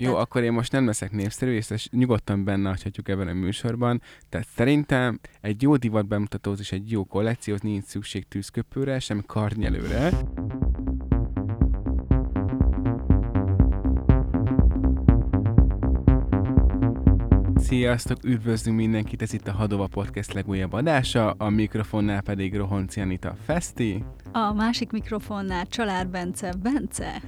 Jó, 0.00 0.10
Tehát... 0.10 0.24
akkor 0.24 0.42
én 0.42 0.52
most 0.52 0.72
nem 0.72 0.86
leszek 0.86 1.10
népszerű, 1.10 1.52
és 1.54 1.70
ezt 1.70 1.90
nyugodtan 1.90 2.44
benne 2.44 2.68
hagyhatjuk 2.68 3.08
ebben 3.08 3.28
a 3.28 3.32
műsorban. 3.32 4.02
Tehát 4.28 4.46
szerintem 4.56 5.20
egy 5.40 5.62
jó 5.62 5.76
divat 5.76 6.06
bemutatóhoz 6.06 6.60
és 6.60 6.72
egy 6.72 6.90
jó 6.90 7.04
kollekcióhoz 7.04 7.62
nincs 7.62 7.84
szükség 7.84 8.28
tűzköpőre, 8.28 8.98
sem 8.98 9.22
karnyelőre. 9.26 10.10
Sziasztok, 17.56 18.24
üdvözlünk 18.24 18.76
mindenkit, 18.76 19.22
ez 19.22 19.32
itt 19.32 19.48
a 19.48 19.52
Hadova 19.52 19.86
Podcast 19.86 20.32
legújabb 20.32 20.72
adása, 20.72 21.30
a 21.30 21.48
mikrofonnál 21.48 22.20
pedig 22.20 22.56
Rohonci 22.56 23.00
Anita 23.00 23.36
Festi. 23.44 24.04
A 24.32 24.52
másik 24.52 24.90
mikrofonnál 24.90 25.66
Család 25.66 26.08
Bence 26.08 26.54
Bence. 26.62 27.22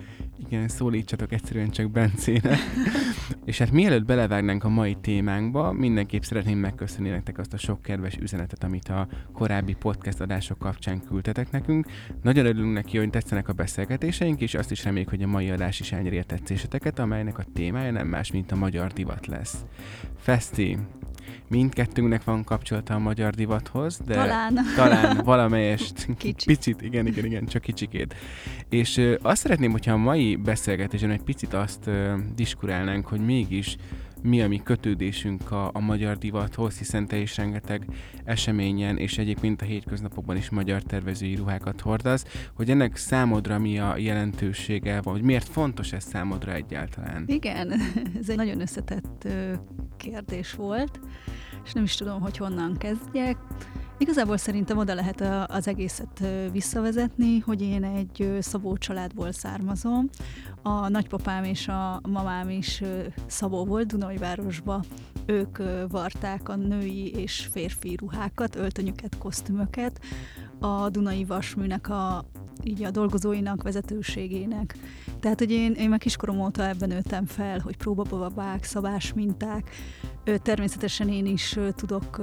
Igen, 0.53 0.69
szólítsatok 0.69 1.33
egyszerűen 1.33 1.71
csak 1.71 1.91
Bencének. 1.91 2.59
és 3.45 3.59
hát 3.59 3.71
mielőtt 3.71 4.05
belevágnánk 4.05 4.65
a 4.65 4.69
mai 4.69 4.97
témánkba, 5.01 5.73
mindenképp 5.73 6.23
szeretném 6.23 6.59
megköszönni 6.59 7.09
nektek 7.09 7.39
azt 7.39 7.53
a 7.53 7.57
sok 7.57 7.83
kedves 7.83 8.17
üzenetet, 8.17 8.65
amit 8.65 8.89
a 8.89 9.09
korábbi 9.33 9.75
podcast 9.75 10.21
adások 10.21 10.59
kapcsán 10.59 11.01
küldtetek 11.01 11.51
nekünk. 11.51 11.87
Nagyon 12.23 12.47
örülünk 12.47 12.73
neki, 12.73 12.99
hogy 12.99 13.11
tetszenek 13.11 13.49
a 13.49 13.53
beszélgetéseink, 13.53 14.41
és 14.41 14.55
azt 14.55 14.71
is 14.71 14.85
reméljük, 14.85 15.11
hogy 15.11 15.23
a 15.23 15.27
mai 15.27 15.51
adás 15.51 15.81
is 15.81 15.93
elnyeri 15.93 16.19
a 16.19 16.25
tetszéseteket, 16.25 16.99
amelynek 16.99 17.39
a 17.39 17.45
témája 17.55 17.91
nem 17.91 18.09
más, 18.09 18.33
mint 18.33 18.53
a 18.53 18.57
magyar 18.57 18.93
divat 18.93 19.27
lesz. 19.27 19.65
Festi, 20.19 20.79
mindkettőnknek 21.53 22.25
van 22.25 22.45
kapcsolata 22.45 22.95
a 22.95 22.99
magyar 22.99 23.35
divathoz, 23.35 24.01
de 24.07 24.15
talán, 24.15 24.59
talán 24.77 25.21
valamelyest 25.25 26.07
Kicsit. 26.17 26.47
picit, 26.47 26.83
igen, 26.83 27.07
igen, 27.07 27.25
igen, 27.25 27.47
csak 27.47 27.63
kicsikét. 27.63 28.15
És 28.69 28.97
ö, 28.97 29.17
azt 29.23 29.41
szeretném, 29.41 29.71
hogyha 29.71 29.93
a 29.93 29.97
mai 29.97 30.37
beszélgetésen 30.37 31.11
egy 31.11 31.23
picit 31.23 31.55
azt 31.55 31.87
ö, 31.87 32.15
diskurálnánk, 32.35 33.07
hogy 33.07 33.21
mégis 33.21 33.77
mi 34.23 34.43
a 34.43 34.49
mi 34.49 34.61
kötődésünk 34.65 35.51
a, 35.51 35.71
a 35.73 35.81
magyar 35.81 36.19
divathoz, 36.19 36.79
hiszen 36.79 37.07
te 37.07 37.17
is 37.17 37.37
rengeteg 37.37 37.87
eseményen, 38.25 38.99
és 38.99 39.19
egyébként 39.19 39.63
a 39.63 39.65
hétköznapokban 39.65 40.37
is 40.37 40.51
magyar 40.51 40.83
tervezői 40.83 41.35
ruhákat 41.35 41.81
hordasz, 41.81 42.25
hogy 42.55 42.71
ennek 42.71 42.97
számodra 42.97 43.59
mi 43.59 43.79
a 43.79 43.97
jelentősége, 43.97 45.01
vagy 45.01 45.23
miért 45.23 45.49
fontos 45.49 45.93
ez 45.93 46.05
számodra 46.05 46.53
egyáltalán? 46.53 47.25
Igen, 47.27 47.73
ez 48.21 48.29
egy 48.29 48.37
nagyon 48.37 48.61
összetett 48.61 49.29
kérdés 49.97 50.53
volt, 50.53 51.01
és 51.65 51.73
nem 51.73 51.85
is 51.85 51.95
tudom, 51.95 52.21
hogy 52.21 52.37
honnan 52.37 52.77
kezdjek. 52.77 53.37
Igazából 53.99 54.37
szerintem 54.37 54.79
oda 54.79 54.95
lehet 54.95 55.21
az 55.51 55.69
egészet 55.69 56.23
visszavezetni, 56.53 57.39
hogy 57.39 57.63
én 57.63 57.85
egy 57.85 58.37
Szabó 58.41 58.77
családból 58.77 59.33
származom. 59.33 60.09
A 60.63 60.89
nagypapám 60.89 61.45
és 61.45 61.69
a 61.69 62.01
mamám 62.09 62.51
is 62.51 62.83
Szabó 63.27 63.65
volt 63.65 63.87
Dunajvárosba. 63.87 64.83
Ők 65.27 65.59
varták 65.89 66.49
a 66.49 66.57
női 66.57 67.11
és 67.11 67.49
férfi 67.53 67.97
ruhákat, 67.97 68.57
öltönyöket, 68.57 69.19
kosztümöket. 69.19 70.01
A 70.59 70.89
Dunai 70.89 71.25
Vasműnek 71.25 71.89
a 71.89 72.25
így 72.65 72.83
a 72.83 72.91
dolgozóinak, 72.91 73.63
vezetőségének. 73.63 74.77
Tehát, 75.21 75.39
hogy 75.39 75.51
én, 75.51 75.73
én 75.73 75.89
már 75.89 75.99
kiskorom 75.99 76.41
óta 76.41 76.67
ebben 76.67 76.89
nőttem 76.89 77.27
fel, 77.27 77.59
hogy 77.59 77.77
próbababák, 77.77 78.65
szabás 78.65 79.13
minták, 79.13 79.71
Természetesen 80.43 81.09
én 81.09 81.27
is 81.27 81.59
tudok 81.75 82.21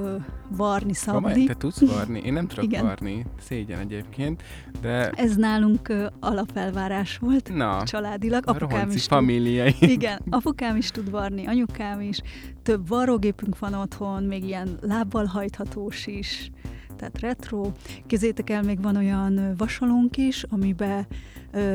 varni, 0.50 0.94
szabni. 0.94 1.22
Kamaj, 1.22 1.44
te 1.44 1.54
tudsz 1.54 1.80
varni? 1.80 2.20
Én 2.20 2.34
nem 2.34 2.48
tudok 2.48 2.64
Igen. 2.64 2.86
varni, 2.86 3.26
szégyen 3.40 3.80
egyébként, 3.80 4.44
de... 4.82 5.10
Ez 5.10 5.36
nálunk 5.36 5.94
alapelvárás 6.20 7.18
volt 7.18 7.56
Na, 7.56 7.84
családilag. 7.84 8.44
Apukám 8.48 8.90
is 8.90 9.06
familiai. 9.06 9.74
Tud, 9.74 9.90
igen, 9.98 10.22
apukám 10.30 10.76
is 10.76 10.92
tud 10.92 11.10
varni, 11.10 11.46
anyukám 11.46 12.02
is. 12.02 12.22
Több 12.64 12.88
varrógépünk 12.88 13.60
van 13.60 13.74
otthon, 13.74 14.24
még 14.24 14.44
ilyen 14.44 14.78
lábbal 14.82 15.26
hajthatós 15.26 16.08
is 16.08 16.50
tehát 16.96 17.20
retro. 17.20 17.72
Kézzétek 18.08 18.50
el, 18.50 18.62
még 18.62 18.82
van 18.82 18.96
olyan 18.96 19.54
vasalónk 19.58 20.18
is, 20.18 20.46
amiben 20.50 21.08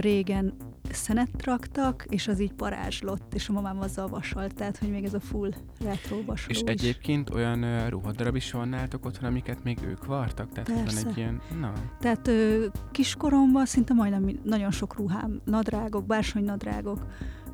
régen 0.01 0.55
szenet 0.91 1.45
raktak, 1.45 2.05
és 2.09 2.29
az 2.29 2.41
így 2.41 2.53
parázslott, 2.53 3.35
és 3.35 3.49
a 3.49 3.53
mamám 3.53 3.81
azzal 3.81 4.09
vasalt, 4.09 4.55
tehát 4.55 4.79
hogy 4.79 4.91
még 4.91 5.05
ez 5.05 5.15
a 5.15 5.21
full 5.21 5.51
retro 5.81 6.25
vasaló 6.25 6.51
És 6.51 6.57
is. 6.57 6.63
egyébként 6.67 7.31
olyan 7.31 7.63
uh, 7.63 7.89
ruhadarab 7.89 8.37
is 8.37 8.53
van 8.53 8.69
nálatok 8.69 9.05
otthon, 9.05 9.29
amiket 9.29 9.65
még 9.65 9.79
ők 9.87 10.07
vartak? 10.07 10.53
Tehát 10.53 10.73
Persze. 10.73 11.03
van 11.03 11.11
egy 11.11 11.19
ilyen... 11.19 11.41
Na. 11.61 11.73
Tehát 12.01 12.29
uh, 12.29 12.65
kiskoromban 12.91 13.67
szinte 13.67 13.95
majdnem 13.95 14.41
nagyon 14.45 14.71
sok 14.71 14.97
ruhám, 14.97 15.41
nadrágok, 15.45 16.07
bársony 16.07 16.45
nadrágok, 16.45 17.07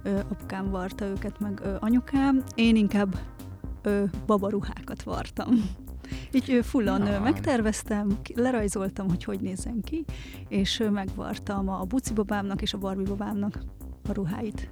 uh, 0.04 0.18
apukám 0.30 0.70
varta 0.70 1.04
őket, 1.04 1.40
meg 1.40 1.60
uh, 1.64 1.76
anyukám. 1.80 2.42
Én 2.54 2.76
inkább 2.76 3.18
uh, 3.84 4.02
babaruhákat 4.26 5.02
vartam. 5.02 5.48
Így 6.32 6.60
fullon 6.62 7.02
Na. 7.02 7.20
megterveztem, 7.20 8.18
lerajzoltam, 8.34 9.08
hogy 9.08 9.24
hogy 9.24 9.40
nézzen 9.40 9.80
ki, 9.80 10.04
és 10.48 10.82
megvartam 10.92 11.68
a 11.68 11.84
buci 11.84 12.12
babámnak 12.12 12.62
és 12.62 12.74
a 12.74 12.78
Barbie 12.78 13.06
babámnak 13.06 13.58
a 14.08 14.12
ruháit. 14.12 14.70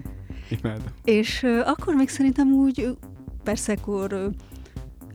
Imádom. 0.62 0.86
És 1.04 1.42
akkor 1.64 1.94
még 1.94 2.08
szerintem 2.08 2.52
úgy, 2.52 2.96
persze 3.42 3.72
akkor 3.72 4.30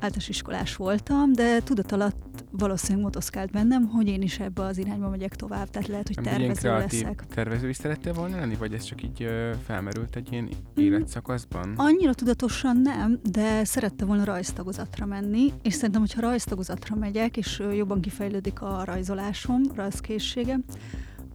általános 0.01 0.29
iskolás 0.29 0.75
voltam, 0.75 1.33
de 1.33 1.59
tudat 1.59 1.91
alatt 1.91 2.30
valószínűleg 2.51 3.03
motoszkált 3.03 3.51
bennem, 3.51 3.87
hogy 3.87 4.07
én 4.07 4.21
is 4.21 4.39
ebbe 4.39 4.63
az 4.63 4.77
irányba 4.77 5.09
megyek 5.09 5.35
tovább, 5.35 5.69
tehát 5.69 5.87
lehet, 5.87 6.07
hogy 6.07 6.23
tervező 6.23 6.69
leszek. 6.69 7.23
tervező 7.33 7.69
is 7.69 7.75
szerettél 7.75 8.13
volna 8.13 8.35
lenni, 8.35 8.55
vagy 8.55 8.73
ez 8.73 8.83
csak 8.83 9.03
így 9.03 9.23
ö, 9.23 9.51
felmerült 9.65 10.15
egy 10.15 10.31
ilyen 10.31 10.43
mm. 10.43 10.83
életszakaszban? 10.83 11.73
Annyira 11.75 12.13
tudatosan 12.13 12.77
nem, 12.77 13.19
de 13.31 13.63
szerette 13.63 14.05
volna 14.05 14.23
rajztagozatra 14.23 15.05
menni, 15.05 15.53
és 15.61 15.73
szerintem, 15.73 16.01
hogyha 16.01 16.21
rajztagozatra 16.21 16.95
megyek, 16.95 17.37
és 17.37 17.63
jobban 17.73 18.01
kifejlődik 18.01 18.61
a 18.61 18.83
rajzolásom, 18.85 19.61
rajzkészségem, 19.75 20.63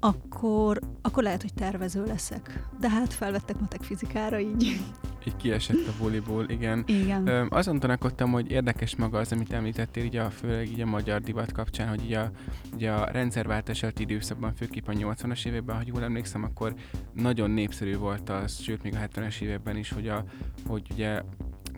akkor, 0.00 0.80
akkor 1.02 1.22
lehet, 1.22 1.42
hogy 1.42 1.54
tervező 1.54 2.04
leszek. 2.04 2.68
De 2.80 2.90
hát 2.90 3.12
felvettek 3.12 3.60
matek 3.60 3.82
fizikára, 3.82 4.38
így. 4.38 4.80
Így 5.26 5.36
kiesett 5.36 5.86
a 5.86 5.92
buliból, 5.98 6.48
igen. 6.48 6.84
Igen. 6.86 7.26
Ö, 7.26 7.46
azon 7.48 7.78
tanakodtam, 7.78 8.32
hogy 8.32 8.50
érdekes 8.50 8.96
maga 8.96 9.18
az, 9.18 9.32
amit 9.32 9.52
említettél, 9.52 10.04
így 10.04 10.16
a, 10.16 10.30
főleg 10.30 10.68
így 10.68 10.80
a 10.80 10.86
magyar 10.86 11.20
divat 11.20 11.52
kapcsán, 11.52 11.88
hogy 11.88 12.04
így 12.04 12.12
a, 12.12 12.30
így 12.74 12.84
a 12.84 13.04
rendszerváltás 13.04 13.82
előtti 13.82 14.02
időszakban, 14.02 14.54
főképp 14.54 14.88
a 14.88 14.92
80-as 14.92 15.46
években, 15.46 15.76
ha 15.76 15.82
jól 15.86 16.02
emlékszem, 16.02 16.44
akkor 16.44 16.74
nagyon 17.12 17.50
népszerű 17.50 17.96
volt 17.96 18.30
az, 18.30 18.60
sőt 18.60 18.82
még 18.82 18.94
a 18.94 18.98
70-es 18.98 19.40
években 19.40 19.76
is, 19.76 19.92
hogy, 19.92 20.08
a, 20.08 20.24
hogy 20.66 20.82
ugye 20.92 21.22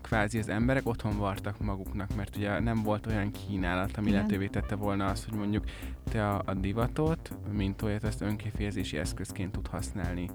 kvázi 0.00 0.38
az 0.38 0.48
emberek 0.48 0.86
otthon 0.86 1.18
vartak 1.18 1.60
maguknak, 1.60 2.16
mert 2.16 2.36
ugye 2.36 2.60
nem 2.60 2.82
volt 2.82 3.06
olyan 3.06 3.30
kínálat, 3.30 3.96
ami 3.96 4.06
Igen. 4.06 4.18
lehetővé 4.18 4.46
tette 4.46 4.74
volna 4.74 5.06
azt, 5.06 5.24
hogy 5.24 5.38
mondjuk 5.38 5.64
te 6.10 6.28
a, 6.28 6.42
a 6.46 6.54
divatot, 6.54 7.36
mint 7.52 7.82
olyat, 7.82 8.04
ezt 8.04 8.20
önkifejezési 8.20 8.96
eszközként 8.96 9.52
tud 9.52 9.66
használni. 9.66 10.30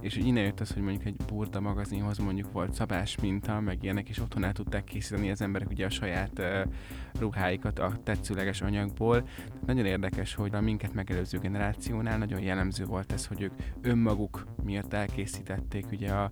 És 0.00 0.16
innen 0.16 0.44
jött 0.44 0.60
az, 0.60 0.72
hogy 0.72 0.82
mondjuk 0.82 1.04
egy 1.04 1.16
burda 1.26 1.60
magazinhoz 1.60 2.18
mondjuk 2.18 2.52
volt 2.52 2.74
szabás 2.74 3.20
minta, 3.20 3.60
meg 3.60 3.82
ilyenek, 3.82 4.08
és 4.08 4.20
otthon 4.20 4.44
el 4.44 4.52
tudták 4.52 4.84
készíteni 4.84 5.30
az 5.30 5.40
emberek 5.40 5.70
ugye 5.70 5.86
a 5.86 5.90
saját 5.90 6.38
uh, 6.38 6.60
ruháikat 7.18 7.78
a 7.78 7.92
tetszőleges 8.02 8.60
anyagból. 8.62 9.28
Nagyon 9.66 9.86
érdekes, 9.86 10.34
hogy 10.34 10.54
a 10.54 10.60
minket 10.60 10.94
megelőző 10.94 11.38
generációnál 11.38 12.18
nagyon 12.18 12.40
jellemző 12.40 12.84
volt 12.84 13.12
ez, 13.12 13.26
hogy 13.26 13.42
ők 13.42 13.52
önmaguk 13.82 14.46
miatt 14.64 14.92
elkészítették 14.92 15.86
ugye 15.92 16.12
a, 16.12 16.30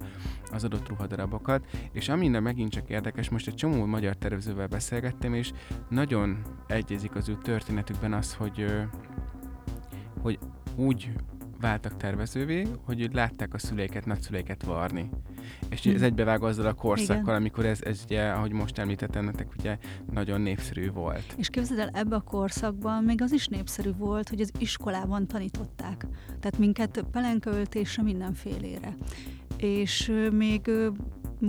az 0.53 0.65
adott 0.65 0.89
ruhadarabokat, 0.89 1.67
és 1.93 2.09
ami 2.09 2.29
megint 2.29 2.71
csak 2.71 2.89
érdekes, 2.89 3.29
most 3.29 3.47
egy 3.47 3.55
csomó 3.55 3.87
magyar 3.87 4.17
tervezővel 4.17 4.67
beszélgettem, 4.67 5.35
és 5.35 5.53
nagyon 5.89 6.43
egyezik 6.67 7.15
az 7.15 7.29
ő 7.29 7.39
történetükben 7.43 8.13
az, 8.13 8.35
hogy, 8.35 8.67
hogy 10.21 10.39
úgy 10.77 11.13
váltak 11.65 11.97
tervezővé, 11.97 12.67
hogy 12.85 13.09
látták 13.13 13.55
a 13.55 13.59
szüleiket, 13.59 14.07
nagyszüleiket 14.07 14.63
varni. 14.63 15.11
És 15.69 15.87
ez 15.87 16.03
egybevág 16.03 16.43
azzal 16.43 16.67
a 16.67 16.73
korszakkal, 16.73 17.23
Igen. 17.23 17.35
amikor 17.35 17.65
ez, 17.67 17.83
ez 17.83 18.01
ugye, 18.05 18.29
ahogy 18.31 18.53
most 18.53 18.79
említettem 18.79 19.25
nektek, 19.25 19.49
ugye 19.59 19.79
nagyon 20.13 20.41
népszerű 20.41 20.91
volt. 20.91 21.35
És 21.37 21.49
képzeld 21.49 21.81
el, 21.81 21.91
ebbe 21.93 22.17
a 22.17 22.21
korszakban 22.21 23.05
még 23.05 23.23
az 23.23 23.33
is 23.33 23.47
népszerű 23.47 23.91
volt, 23.99 24.29
hogy 24.29 24.41
az 24.41 24.51
iskolában 24.59 25.27
tanították. 25.27 26.07
Tehát 26.27 26.59
minket 26.59 27.05
pelenkööltésre 27.11 28.03
mindenfélére. 28.03 28.97
És 29.57 30.13
még 30.33 30.71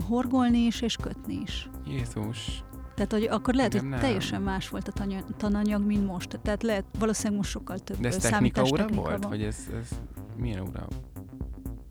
horgolni 0.07 0.59
is, 0.59 0.81
és 0.81 0.95
kötni 0.95 1.41
is. 1.43 1.69
Jézus! 1.87 2.64
Tehát, 2.95 3.11
hogy 3.11 3.23
akkor 3.23 3.53
lehet, 3.53 3.73
nem, 3.73 3.81
hogy 3.81 3.91
nem. 3.91 3.99
teljesen 3.99 4.41
más 4.41 4.69
volt 4.69 4.87
a 4.87 5.05
tananyag, 5.37 5.85
mint 5.85 6.05
most. 6.05 6.39
Tehát 6.43 6.63
lehet, 6.63 6.85
valószínűleg 6.99 7.37
most 7.37 7.49
sokkal 7.49 7.79
több 7.79 7.99
De 7.99 8.07
ez 8.07 8.17
technika 8.17 8.63
óra 8.63 8.87
volt? 8.87 9.21
Van. 9.21 9.29
Vagy 9.29 9.41
ez, 9.41 9.57
ez 9.81 9.89
milyen 10.37 10.59
óra? 10.59 10.87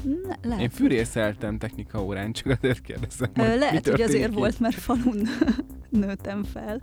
Ne, 0.05 0.35
lehet. 0.43 0.63
Én 0.63 0.71
fűrészeltem 0.71 1.59
technika 1.59 2.05
órán, 2.05 2.33
csak 2.33 2.59
azért 2.59 2.81
kérdezem. 2.81 3.31
Ö, 3.35 3.59
lehet, 3.59 3.89
hogy 3.89 4.01
azért 4.01 4.31
ki? 4.31 4.35
volt, 4.37 4.61
mert 4.61 4.75
falun 4.75 5.29
nőttem 5.91 6.45
fel. 6.45 6.83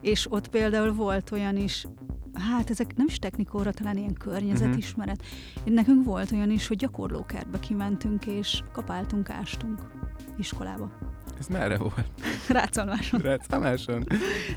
És 0.00 0.32
ott 0.32 0.48
például 0.48 0.92
volt 0.92 1.30
olyan 1.30 1.56
is, 1.56 1.86
hát 2.32 2.70
ezek 2.70 2.96
nem 2.96 3.06
is 3.06 3.18
technikóra, 3.18 3.72
talán 3.72 3.96
ilyen 3.96 4.14
környezetismeret. 4.14 5.22
Uh-huh. 5.56 5.74
Nekünk 5.74 6.04
volt 6.04 6.32
olyan 6.32 6.50
is, 6.50 6.66
hogy 6.66 6.76
gyakorlókertbe 6.76 7.58
kimentünk, 7.58 8.26
és 8.26 8.62
kapáltunk, 8.72 9.30
ástunk 9.30 9.80
iskolába. 10.38 10.90
Ez 11.42 11.48
merre 11.48 11.76
volt? 11.76 12.10
Rácalmáson. 12.48 13.20
Rácalmáson? 13.20 14.06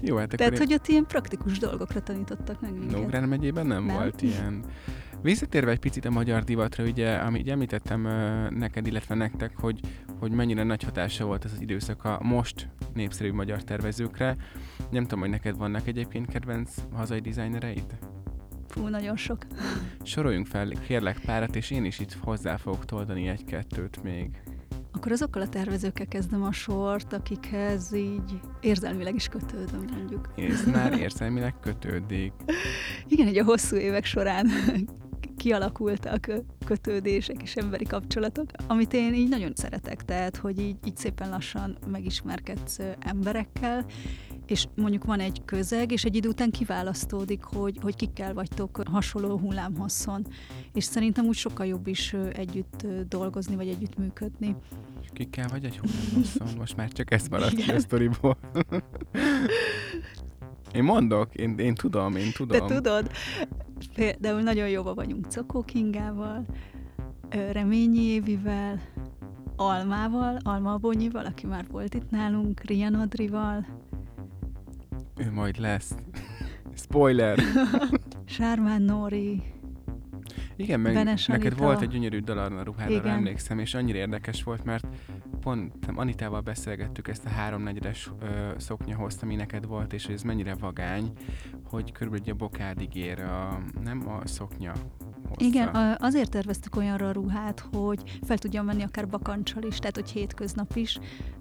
Jó, 0.02 0.18
hát 0.18 0.30
Tehát, 0.30 0.58
hogy 0.58 0.74
ott 0.74 0.88
ilyen 0.88 1.06
praktikus 1.06 1.60
dolgokra 1.60 2.02
tanítottak 2.02 2.62
meg 2.62 2.74
minket. 2.74 3.00
Nógrán 3.00 3.24
megyében 3.24 3.66
nem, 3.68 3.86
nem 3.86 3.96
volt 3.96 4.22
ilyen. 4.22 4.64
Visszatérve 5.22 5.72
egy 5.72 5.80
picit 5.80 6.06
a 6.06 6.10
magyar 6.10 6.44
divatra, 6.44 6.84
ugye, 6.84 7.16
amit 7.16 7.50
említettem 7.50 8.02
neked, 8.50 8.88
illetve 8.88 9.16
nektek, 9.16 9.58
hogy, 9.58 9.80
hogy 10.20 10.32
mennyire 10.32 10.64
nagy 10.64 10.84
hatása 10.84 11.26
volt 11.26 11.46
ez 11.46 11.52
az 11.52 11.62
időszak 11.62 12.04
a 12.04 12.20
most 12.24 12.68
népszerű 12.94 13.32
magyar 13.32 13.64
tervezőkre. 13.64 14.36
Nem 14.90 15.04
tudom, 15.04 15.20
hogy 15.20 15.30
neked 15.30 15.58
vannak 15.58 15.88
egyébként 15.88 16.28
kedvenc 16.28 16.76
hazai 16.94 17.20
dizájnereid? 17.20 17.98
Fú, 18.68 18.88
nagyon 18.88 19.16
sok. 19.16 19.38
Soroljunk 20.04 20.48
fel, 20.48 20.68
kérlek 20.68 21.20
párat, 21.20 21.56
és 21.56 21.72
én 21.72 21.86
is 21.86 22.00
itt 22.00 22.14
hozzá 22.14 22.58
fogok 22.58 22.86
toldani 22.86 23.28
egy-kettőt 23.28 24.04
még. 24.04 24.30
Akkor 25.06 25.18
azokkal 25.18 25.42
a 25.42 25.50
tervezőkkel 25.50 26.06
kezdem 26.06 26.44
a 26.44 26.52
sort, 26.52 27.14
akikhez 27.14 27.94
így 27.94 28.40
érzelmileg 28.60 29.16
is 29.16 29.28
kötődöm, 29.28 29.86
mondjuk. 29.92 30.30
Ez 30.36 30.66
már 30.66 30.94
érzelmileg 31.00 31.60
kötődik. 31.60 32.34
Igen, 33.08 33.28
egy 33.28 33.38
a 33.38 33.44
hosszú 33.44 33.76
évek 33.76 34.06
során 34.06 34.48
kialakultak 35.38 36.32
kötődések 36.66 37.42
és 37.42 37.56
emberi 37.56 37.84
kapcsolatok, 37.84 38.50
amit 38.68 38.94
én 38.94 39.14
így 39.14 39.30
nagyon 39.30 39.52
szeretek, 39.56 40.06
tehát, 40.06 40.38
hogy 40.38 40.60
így, 40.60 40.78
így 40.86 40.98
szépen 40.98 41.30
lassan 41.30 41.78
megismerkedsz 41.88 42.80
emberekkel, 43.00 43.86
és 44.46 44.68
mondjuk 44.76 45.04
van 45.04 45.20
egy 45.20 45.42
közeg, 45.46 45.92
és 45.92 46.04
egy 46.04 46.16
idő 46.16 46.30
után 46.30 46.52
kiválasztódik, 46.52 47.44
hogy, 47.44 47.78
hogy 47.82 47.96
kikkel 47.96 48.34
vagytok 48.34 48.82
hasonló 48.92 49.38
hullámhosszon. 49.38 50.26
És 50.74 50.84
szerintem 50.84 51.26
úgy 51.26 51.36
sokkal 51.36 51.66
jobb 51.66 51.88
is 51.88 52.16
együtt 52.34 52.88
dolgozni, 53.08 53.56
vagy 53.56 53.68
együtt 53.68 53.98
működni. 53.98 54.56
Kikkel 55.16 55.48
vagy 55.52 55.66
egy 55.66 55.78
hullámhosszon? 55.78 56.48
Most 56.58 56.76
már 56.76 56.92
csak 56.92 57.12
ez 57.12 57.28
maradt 57.28 57.56
ki 57.56 57.72
a 57.72 57.80
sztoriból. 57.80 58.38
Én 60.74 60.84
mondok, 60.84 61.36
én, 61.36 61.58
én 61.58 61.76
tudom, 61.76 62.16
én 62.16 62.32
tudom. 62.32 62.68
Te 62.68 62.74
tudod? 62.76 63.12
Például 63.94 64.42
nagyon 64.42 64.70
jóba 64.70 64.94
vagyunk 64.94 65.28
Cokó 65.28 65.64
Kingával, 65.64 66.46
Reményi 67.30 68.02
Évivel, 68.02 68.82
Almával, 69.56 70.38
Alma 70.44 70.78
Bonyival, 70.78 71.26
aki 71.26 71.46
már 71.46 71.66
volt 71.72 71.94
itt 71.94 72.10
nálunk, 72.10 72.62
Rian 72.62 72.94
Adrival. 72.94 73.66
Ő 75.18 75.32
majd 75.32 75.60
lesz. 75.60 75.96
Spoiler! 76.74 77.40
Sármán 78.26 78.82
Nóri. 78.82 79.44
Igen, 80.56 80.80
meg 80.80 80.94
Benes 80.94 81.26
neked 81.26 81.46
Anita. 81.46 81.64
volt 81.64 81.82
egy 81.82 81.90
gyönyörű 81.90 82.20
dal 82.20 82.38
a 82.38 82.64
ruhádra, 82.64 83.10
emlékszem, 83.10 83.60
és 83.60 83.74
annyira 83.74 83.98
érdekes 83.98 84.44
volt, 84.44 84.64
mert 84.64 84.88
pont 85.40 85.74
Anitával 85.96 86.42
beszélgettük 86.42 87.08
ezt 87.08 87.26
a 87.26 87.30
háromnegyedes 87.30 88.12
szoknya 88.58 88.96
hozt, 88.96 89.24
ami 89.24 89.36
neked 89.36 89.66
volt, 89.66 89.94
és 89.94 90.06
ez 90.06 90.22
mennyire 90.22 90.56
vagány, 90.56 91.12
hogy 91.64 91.92
körülbelül 91.92 92.30
a 92.30 92.36
bokádig 92.36 92.96
ér 92.96 93.20
a, 93.20 93.62
nem 93.84 94.10
a 94.10 94.28
szoknya 94.28 94.74
Hossza. 95.28 95.46
Igen, 95.46 95.96
azért 96.00 96.30
terveztük 96.30 96.76
olyanra 96.76 97.08
a 97.08 97.12
ruhát, 97.12 97.60
hogy 97.72 98.20
fel 98.22 98.38
tudjam 98.38 98.66
menni 98.66 98.84
akár 98.84 99.08
bakancsal 99.08 99.64
is, 99.64 99.78
tehát 99.78 99.96
hogy 99.96 100.10
hétköznap 100.10 100.76
is, 100.76 101.00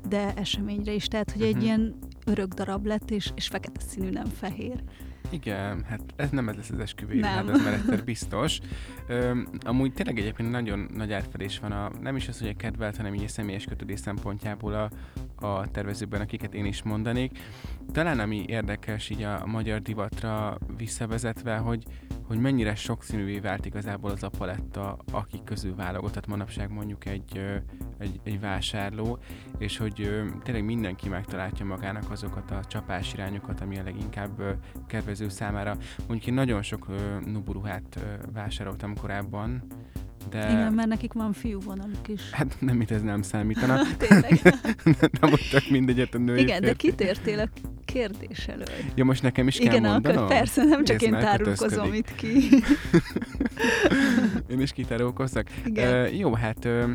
de 0.09 0.35
eseményre 0.35 0.93
is, 0.93 1.09
tehát 1.09 1.31
hogy 1.31 1.43
uh-huh. 1.43 1.57
egy 1.57 1.63
mhm. 1.63 1.65
ilyen 1.65 1.95
örök 2.25 2.53
darab 2.53 2.87
lett, 2.87 3.11
és, 3.11 3.33
és 3.35 3.49
fekete 3.49 3.81
színű, 3.81 4.11
nem 4.11 4.27
fehér. 4.27 4.83
Igen, 5.31 5.85
hát 5.89 6.01
ez 6.17 6.31
nem 6.31 6.49
ez 6.49 6.57
lesz 6.57 6.71
az 6.71 6.79
esküvői 6.79 7.23
hát 7.23 7.49
ez 7.49 7.63
már 7.63 7.73
egyszer 7.73 8.05
biztos. 8.05 8.61
Öm, 9.07 9.49
amúgy 9.61 9.93
tényleg 9.93 10.19
egyébként 10.19 10.51
nagyon 10.51 10.89
nagy 10.95 11.13
átfedés 11.13 11.59
van, 11.59 11.73
a, 11.73 11.91
nem 12.01 12.17
is 12.17 12.29
az, 12.29 12.39
hogy 12.39 12.49
a 12.49 12.57
kedvelt, 12.57 12.97
hanem 12.97 13.15
így 13.15 13.25
a 13.25 13.29
személyes 13.29 13.65
kötődés 13.65 14.01
szempontjából 14.01 14.75
a, 14.75 14.91
a 15.47 15.71
tervezőkben, 15.71 16.21
akiket 16.21 16.55
én 16.55 16.65
is 16.65 16.83
mondanék. 16.83 17.39
Talán 17.93 18.19
ami 18.21 18.45
érdekes 18.47 19.11
így 19.11 19.23
a 19.23 19.47
magyar 19.47 19.83
divatra 19.83 20.59
visszavezetve, 20.77 21.57
hogy, 21.57 21.85
hogy 22.27 22.39
mennyire 22.39 22.75
sokszínűvé 22.75 23.39
vált 23.39 23.67
igazából 23.67 24.11
az 24.11 24.23
a 24.23 24.29
paletta, 24.29 24.99
akik 25.13 25.45
közül 25.45 25.75
válogatott 25.75 26.27
manapság 26.27 26.71
mondjuk 26.71 27.07
egy, 27.07 27.61
egy, 27.99 28.21
egy 28.23 28.41
vásárló, 28.41 29.19
és 29.59 29.77
hogy 29.77 30.25
tényleg 30.43 30.65
mindenki 30.65 31.09
megtalálja 31.09 31.65
magának 31.65 32.11
azokat 32.11 32.51
a 32.51 32.65
csapás 32.65 33.13
irányokat, 33.13 33.61
ami 33.61 33.79
a 33.79 33.83
leginkább 33.83 34.59
kedvező 34.87 35.29
számára. 35.29 35.77
Mondjuk 35.99 36.27
én 36.27 36.35
nagyon 36.35 36.63
sok 36.63 36.87
nuburuhát 37.27 38.05
vásároltam 38.33 38.97
korábban, 38.97 39.63
de... 40.31 40.51
Igen, 40.51 40.73
mert 40.73 40.89
nekik 40.89 41.13
van 41.13 41.33
fiú 41.33 41.61
vonaluk 41.61 42.09
is. 42.09 42.31
Hát 42.31 42.57
nem, 42.59 42.77
mit 42.77 42.91
ez 42.91 43.03
nem 43.03 43.23
számítana. 43.23 43.83
Tényleg. 44.09 44.41
nem 45.21 45.31
mondtak 45.31 45.69
mindegyet 45.71 46.15
a 46.15 46.19
női 46.19 46.41
Igen, 46.41 46.63
férfi. 46.63 46.67
de 46.67 46.75
kitértél 46.75 47.41
a 47.41 47.49
kérdés 47.95 48.47
előtt. 48.47 48.85
Ja, 48.95 49.05
most 49.05 49.23
nekem 49.23 49.47
is 49.47 49.59
Igen, 49.59 49.83
kell 49.83 49.91
mondanom? 49.93 50.25
Igen, 50.25 50.39
persze, 50.39 50.65
nem 50.65 50.85
csak 50.85 51.03
én 51.03 51.11
tárulkozom 51.11 51.93
itt 51.93 52.15
ki. 52.15 52.49
én 54.53 54.61
is 54.61 54.73
kitárulkozzak. 54.73 55.47
Igen. 55.65 56.05
Uh, 56.05 56.19
jó, 56.19 56.35
hát 56.35 56.65
uh, 56.65 56.91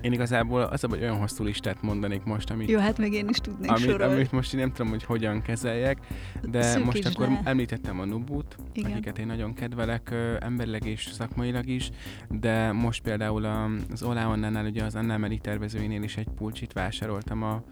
én 0.00 0.12
igazából 0.12 0.62
az 0.62 0.84
a, 0.84 0.88
hogy 0.88 1.00
olyan 1.00 1.16
hosszú 1.16 1.44
listát 1.44 1.82
mondanék 1.82 2.24
most, 2.24 2.50
amit... 2.50 2.70
Jó, 2.70 2.78
hát 2.78 2.98
még 2.98 3.12
én 3.12 3.28
is 3.28 3.36
tudnék 3.36 3.70
amit, 3.70 3.82
sorolni. 3.82 4.14
Amit 4.14 4.32
most 4.32 4.54
én 4.54 4.60
nem 4.60 4.72
tudom, 4.72 4.90
hogy 4.90 5.04
hogyan 5.04 5.42
kezeljek, 5.42 5.98
de 6.42 6.62
Szűkíts 6.62 6.84
most 6.84 7.06
akkor 7.06 7.28
le. 7.28 7.40
említettem 7.44 8.00
a 8.00 8.04
Nubut, 8.04 8.56
Igen. 8.72 8.90
akiket 8.90 9.18
én 9.18 9.26
nagyon 9.26 9.54
kedvelek, 9.54 10.10
ö, 10.10 10.36
emberileg 10.40 10.86
és 10.86 11.08
szakmailag 11.12 11.66
is, 11.66 11.90
de 12.30 12.72
most 12.72 13.02
például 13.02 13.44
az 13.92 14.02
Olá 14.02 14.26
Annánál, 14.26 14.66
ugye 14.66 14.84
az 14.84 14.94
Annál 14.94 15.18
Meli 15.18 15.38
tervezőinél 15.38 16.02
is 16.02 16.16
egy 16.16 16.28
pulcsit 16.36 16.72
vásároltam 16.72 17.42
a 17.42 17.62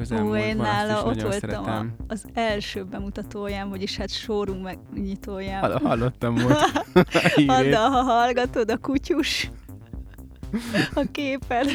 közelmúltban, 0.00 0.40
én 0.40 0.56
nála 0.56 1.04
ott 1.04 1.22
voltam 1.22 1.64
a, 1.64 1.86
az 2.06 2.24
első 2.34 2.84
bemutatóján, 2.84 3.68
vagyis 3.68 3.96
hát 3.96 4.10
showroom 4.10 4.58
megnyitóján. 4.58 5.60
Hall, 5.60 5.78
hallottam 5.82 6.34
volt. 6.42 6.84
Add, 7.46 7.74
ha 7.74 8.02
hallgatod, 8.02 8.70
a 8.70 8.76
kutyus 8.78 9.50
a 10.94 11.04
képen. 11.12 11.66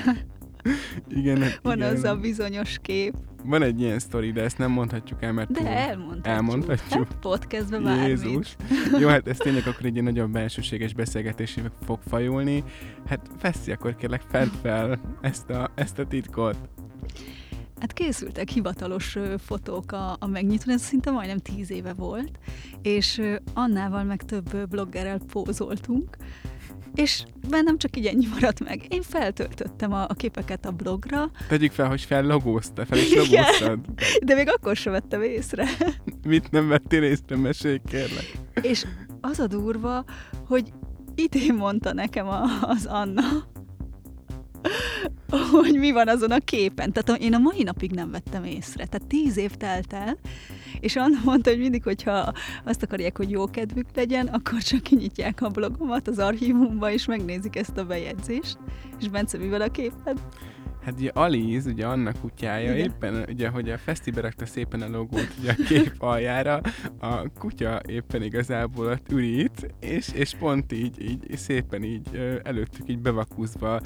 Igen, 1.10 1.44
Van 1.62 1.78
igen. 1.78 1.94
az 1.94 2.04
a 2.04 2.16
bizonyos 2.16 2.78
kép. 2.82 3.14
Van 3.44 3.62
egy 3.62 3.82
ilyen 3.82 4.00
sztori, 4.00 4.32
de 4.32 4.42
ezt 4.42 4.58
nem 4.58 4.72
mondhatjuk 4.72 5.24
el, 5.24 5.32
mert 5.32 5.52
De 5.52 5.60
túl... 5.60 5.68
elmondhatjuk. 5.68 6.28
Elmondhatjuk. 6.28 7.08
Hát 7.08 7.18
podcastben 7.20 7.84
bármit. 7.84 8.08
Jézus. 8.08 8.56
Jó, 9.00 9.08
hát 9.08 9.28
ez 9.28 9.38
tényleg 9.38 9.68
akkor 9.68 9.86
egy 9.86 10.04
nagyon 10.04 10.32
belsőséges 10.32 10.94
beszélgetésé 10.94 11.62
fog 11.86 12.00
fajulni. 12.08 12.64
Hát 13.08 13.30
Fesszi, 13.38 13.72
akkor 13.72 13.96
kérlek 13.96 14.22
fent 14.30 14.52
fel 14.62 15.00
ezt 15.22 15.50
a, 15.50 15.72
ezt 15.76 16.00
a 16.00 16.06
titkot. 16.06 16.58
Hát 17.86 17.94
készültek 17.94 18.50
hivatalos 18.50 19.18
fotók 19.46 19.92
a, 19.92 20.16
a 20.20 20.28
megnyitón, 20.28 20.74
ez 20.74 20.82
szinte 20.82 21.12
majdnem 21.12 21.38
tíz 21.38 21.72
éve 21.72 21.94
volt, 21.94 22.40
és 22.82 23.22
Annával 23.54 24.04
meg 24.04 24.24
több 24.24 24.68
bloggerrel 24.68 25.20
pózoltunk, 25.32 26.18
és 26.96 27.24
bennem 27.50 27.78
csak 27.78 27.98
így 27.98 28.06
ennyi 28.06 28.28
maradt 28.34 28.64
meg. 28.64 28.86
Én 28.90 29.02
feltöltöttem 29.02 29.94
a, 29.94 30.04
a 30.08 30.14
képeket 30.14 30.66
a 30.66 30.72
blogra. 30.72 31.32
Tegyük 31.48 31.72
fel, 31.72 31.88
hogy 31.88 32.02
fellogózta, 32.02 32.86
fel 32.86 32.98
is 32.98 33.16
logóztad. 33.16 33.80
De 34.24 34.36
még 34.36 34.50
akkor 34.50 34.76
sem 34.76 34.92
vettem 34.92 35.22
észre. 35.22 35.68
Mit 36.28 36.52
nem 36.52 36.68
vettél 36.68 37.04
észre, 37.04 37.36
mesélj 37.36 37.82
kérlek. 37.86 38.32
És 38.62 38.86
az 39.22 39.40
a 39.40 39.48
durva, 39.48 40.06
hogy 40.48 40.74
idén 41.16 41.54
mondta 41.54 41.94
nekem 41.94 42.28
a, 42.28 42.44
az 42.62 42.86
Anna, 42.86 43.24
hogy 45.52 45.80
mi 45.80 45.92
van 45.92 46.08
azon 46.08 46.32
a 46.32 46.40
képen. 46.40 46.92
Tehát 46.92 47.22
én 47.22 47.34
a 47.34 47.38
mai 47.38 47.64
napig 47.64 47.92
nem 47.92 48.12
vettem 48.12 48.44
észre. 48.44 48.86
Tehát 48.86 49.08
tíz 49.08 49.38
év 49.38 49.52
telt 49.52 49.94
el, 49.94 50.18
és 50.80 50.96
Anna 50.96 51.20
mondta, 51.24 51.50
hogy 51.50 51.60
mindig, 51.60 51.84
hogyha 51.84 52.34
azt 52.64 52.84
akarják, 52.84 53.18
hogy 53.18 53.30
jó 53.30 53.50
kedvük 53.50 53.88
legyen, 53.96 54.28
akkor 54.28 54.60
csak 54.60 54.84
kinyitják 54.84 55.42
a 55.42 55.50
blogomat 55.50 56.08
az 56.08 56.20
archívumba, 56.20 56.92
és 56.92 57.06
megnézik 57.06 57.56
ezt 57.56 57.78
a 57.78 57.86
bejegyzést. 57.86 58.58
És 59.00 59.08
Bence, 59.10 59.38
mivel 59.38 59.62
a 59.62 59.68
képed? 59.68 60.20
Hát 60.86 60.94
ugye 61.00 61.12
Aliz, 61.14 61.66
ugye 61.66 61.86
annak 61.86 62.20
kutyája, 62.22 62.74
Igen. 62.74 62.86
éppen 62.86 63.26
ugye, 63.30 63.50
hogy 63.50 63.70
a 63.70 63.78
Feszti 63.78 64.12
berakta 64.12 64.46
szépen 64.46 64.82
a 64.82 64.90
logót 64.90 65.28
ugye 65.40 65.52
a 65.52 65.64
kép 65.68 65.94
aljára, 66.12 66.62
a 67.00 67.30
kutya 67.40 67.82
éppen 67.88 68.24
igazából 68.24 68.86
ott 68.86 69.12
ürít, 69.12 69.74
és, 69.80 70.10
és 70.14 70.36
pont 70.40 70.72
így, 70.72 71.02
így 71.02 71.38
szépen 71.38 71.84
így 71.84 72.40
előttük 72.44 72.90
így 72.90 73.00
bevakúzva 73.00 73.82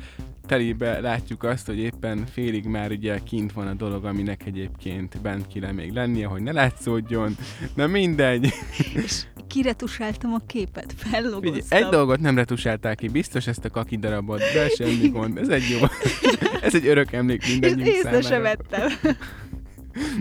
telébe 0.50 1.00
látjuk 1.00 1.44
azt, 1.44 1.66
hogy 1.66 1.78
éppen 1.78 2.26
félig 2.26 2.66
már 2.66 2.92
ugye 2.92 3.20
kint 3.20 3.52
van 3.52 3.68
a 3.68 3.74
dolog, 3.74 4.06
aminek 4.06 4.46
egyébként 4.46 5.22
bent 5.22 5.48
kéne 5.48 5.72
még 5.72 5.92
lennie, 5.92 6.28
hogy 6.28 6.42
ne 6.42 6.52
látszódjon, 6.52 7.36
na 7.76 7.88
mindegy. 7.88 8.54
És 8.94 9.26
kiretusáltam 9.48 10.34
a 10.34 10.40
képet, 10.48 10.94
fellogoztam. 10.98 11.78
egy 11.80 11.86
dolgot 11.86 12.20
nem 12.20 12.36
retusáltál 12.36 12.96
ki, 12.96 13.08
biztos 13.08 13.48
ezt 13.48 13.66
a 13.66 13.70
kaki 13.70 13.98
darabot, 13.98 14.40
de 14.40 14.70
semmi 14.70 15.08
gond, 15.08 15.38
ez 15.38 15.50
egy 15.50 15.64
jó, 15.70 15.88
ez 16.68 16.76
egy 16.76 16.86
örök 16.90 17.12
emlék 17.12 17.48
mindannyiunk 17.48 17.88
Észre 17.88 18.22
sem 18.22 18.42
vettem. 18.42 18.90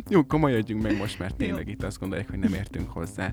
Jó, 0.08 0.26
komolyodjunk 0.26 0.82
meg 0.82 0.96
most, 0.96 1.18
mert 1.18 1.36
tényleg 1.36 1.68
itt 1.68 1.82
azt 1.82 1.98
gondolják, 1.98 2.30
hogy 2.30 2.38
nem 2.38 2.54
értünk 2.54 2.90
hozzá. 2.90 3.32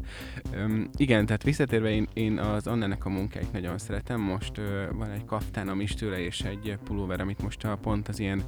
Um, 0.55 0.89
igen, 0.95 1.25
tehát 1.25 1.43
visszatérve 1.43 1.89
én, 1.89 2.07
én 2.13 2.39
az 2.39 2.67
Annának 2.67 3.05
a 3.05 3.09
munkáit 3.09 3.51
nagyon 3.51 3.77
szeretem. 3.77 4.21
Most 4.21 4.57
uh, 4.57 4.65
van 4.91 5.09
egy 5.09 5.25
kaftánom 5.25 5.79
is 5.79 5.93
tőle, 5.93 6.19
és 6.19 6.41
egy 6.41 6.77
pulóver, 6.83 7.21
amit 7.21 7.41
most 7.41 7.63
a 7.63 7.77
pont 7.81 8.07
az 8.07 8.19
ilyen 8.19 8.43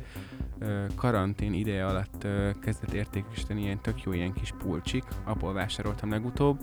karantén 0.95 1.53
ideje 1.53 1.85
alatt 1.85 2.27
kezdett 2.61 2.93
értékesíteni, 2.93 3.61
ilyen 3.61 3.81
tök 3.81 4.03
jó 4.03 4.13
ilyen 4.13 4.33
kis 4.33 4.53
pulcsik, 4.57 5.03
abból 5.23 5.53
vásároltam 5.53 6.09
legutóbb 6.09 6.59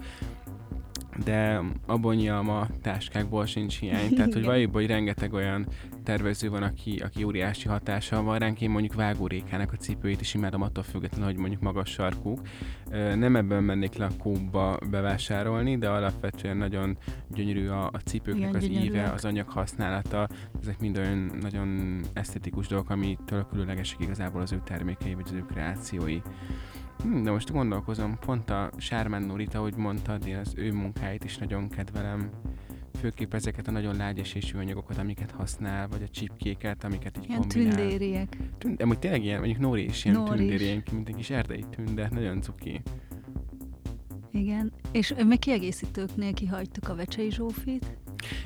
de 1.25 1.61
abban 1.87 2.29
a 2.29 2.69
táskákból 2.83 3.47
sincs 3.47 3.79
hiány. 3.79 4.15
Tehát, 4.15 4.33
hogy 4.33 4.45
valójában, 4.45 4.75
hogy 4.75 4.87
rengeteg 4.87 5.33
olyan 5.33 5.67
tervező 6.05 6.51
van, 6.51 6.63
aki, 6.63 6.97
aki 6.97 7.25
óriási 7.25 7.69
hatással 7.69 8.23
van 8.23 8.39
ránk. 8.39 8.61
Én 8.61 8.71
mondjuk 8.71 8.95
vágórékának 8.95 9.73
a 9.73 9.77
cipőit 9.77 10.21
is 10.21 10.35
imádom 10.35 10.63
attól 10.63 10.83
függetlenül, 10.83 11.27
hogy 11.27 11.37
mondjuk 11.37 11.61
magas 11.61 11.91
sarkúk. 11.91 12.41
Nem 13.15 13.37
ebben 13.37 13.65
mennék 13.65 13.95
le 13.95 14.05
a 14.05 14.11
kóba 14.19 14.79
bevásárolni, 14.91 15.79
de 15.79 15.89
alapvetően 15.89 16.57
nagyon 16.57 16.99
gyönyörű 17.35 17.69
a, 17.69 17.87
a 17.87 17.99
cipőknek 18.05 18.49
Igen, 18.49 18.55
az 18.55 18.63
gyönyörűek. 18.63 18.91
íve, 18.91 19.11
az 19.13 19.25
anyag 19.25 19.49
használata. 19.49 20.29
Ezek 20.61 20.81
mind 20.81 20.99
olyan 20.99 21.31
nagyon 21.41 22.01
esztetikus 22.13 22.67
dolgok, 22.67 22.91
amitől 22.91 23.47
különlegesek 23.51 24.01
igazából 24.01 24.41
az 24.41 24.53
ő 24.53 24.61
termékei, 24.65 25.15
vagy 25.15 25.25
az 25.27 25.33
ő 25.33 25.45
kreációi. 25.53 26.21
Hm, 27.05 27.23
de 27.23 27.31
most 27.31 27.53
gondolkozom, 27.53 28.19
pont 28.19 28.51
a 28.51 28.71
Sármán 28.77 29.23
Norita, 29.23 29.59
ahogy 29.59 29.77
mondtad, 29.77 30.27
én 30.27 30.37
az 30.37 30.53
ő 30.57 30.73
munkáit 30.73 31.25
is 31.25 31.39
nagyon 31.39 31.69
kedvelem. 31.69 32.31
Főképp 33.01 33.35
ezeket 33.35 33.69
a 33.69 33.71
nagyon 33.71 33.97
lágyesésű 33.97 34.59
anyagokat, 34.59 34.99
amiket 34.99 35.31
használ, 35.31 35.89
vagy 35.89 36.03
a 36.03 36.09
csipkéket, 36.09 36.85
amiket 36.85 37.19
így 37.19 37.29
ilyen 37.29 37.41
kombinál. 37.41 37.75
tündériek. 37.75 38.37
Tünd, 38.59 38.83
amúgy 38.83 38.99
tényleg 38.99 39.25
ilyen, 39.25 39.39
mondjuk 39.39 39.61
Nóri 39.61 39.85
is 39.85 40.05
ilyen 40.05 40.17
Nóri 40.17 40.83
mint 40.93 41.09
egy 41.09 41.15
kis 41.15 41.31
erdei 41.31 41.65
tünde, 41.71 42.09
nagyon 42.13 42.41
cuki. 42.41 42.83
Igen, 44.31 44.73
és 44.93 45.15
még 45.27 45.39
kiegészítőknél 45.39 46.33
kihagytuk 46.33 46.89
a 46.89 46.95
Vecsei 46.95 47.31
Zsófit, 47.31 47.99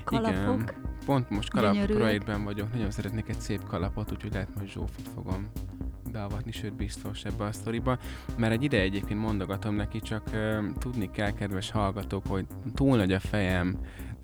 kalapok. 0.05 0.63
Igen. 0.63 0.97
Pont 1.05 1.31
most 1.31 1.51
kalap 1.51 1.77
vagyok, 2.45 2.73
nagyon 2.73 2.91
szeretnék 2.91 3.29
egy 3.29 3.41
szép 3.41 3.65
kalapot, 3.65 4.13
úgyhogy 4.13 4.33
lehet, 4.33 4.51
hogy 4.59 4.69
Zsófit 4.69 5.09
fogom 5.15 5.49
beavatni, 6.13 6.53
sőt 6.53 6.75
biztos 6.75 7.25
ebbe 7.25 7.45
a 7.45 7.53
sztoriba, 7.53 7.99
mert 8.37 8.53
egy 8.53 8.63
ide 8.63 8.81
egyébként 8.81 9.21
mondogatom 9.21 9.75
neki, 9.75 10.01
csak 10.01 10.23
uh, 10.33 10.65
tudni 10.79 11.11
kell, 11.11 11.31
kedves 11.31 11.71
hallgatók, 11.71 12.27
hogy 12.27 12.47
túl 12.75 12.97
nagy 12.97 13.13
a 13.13 13.21
fejem, 13.21 13.79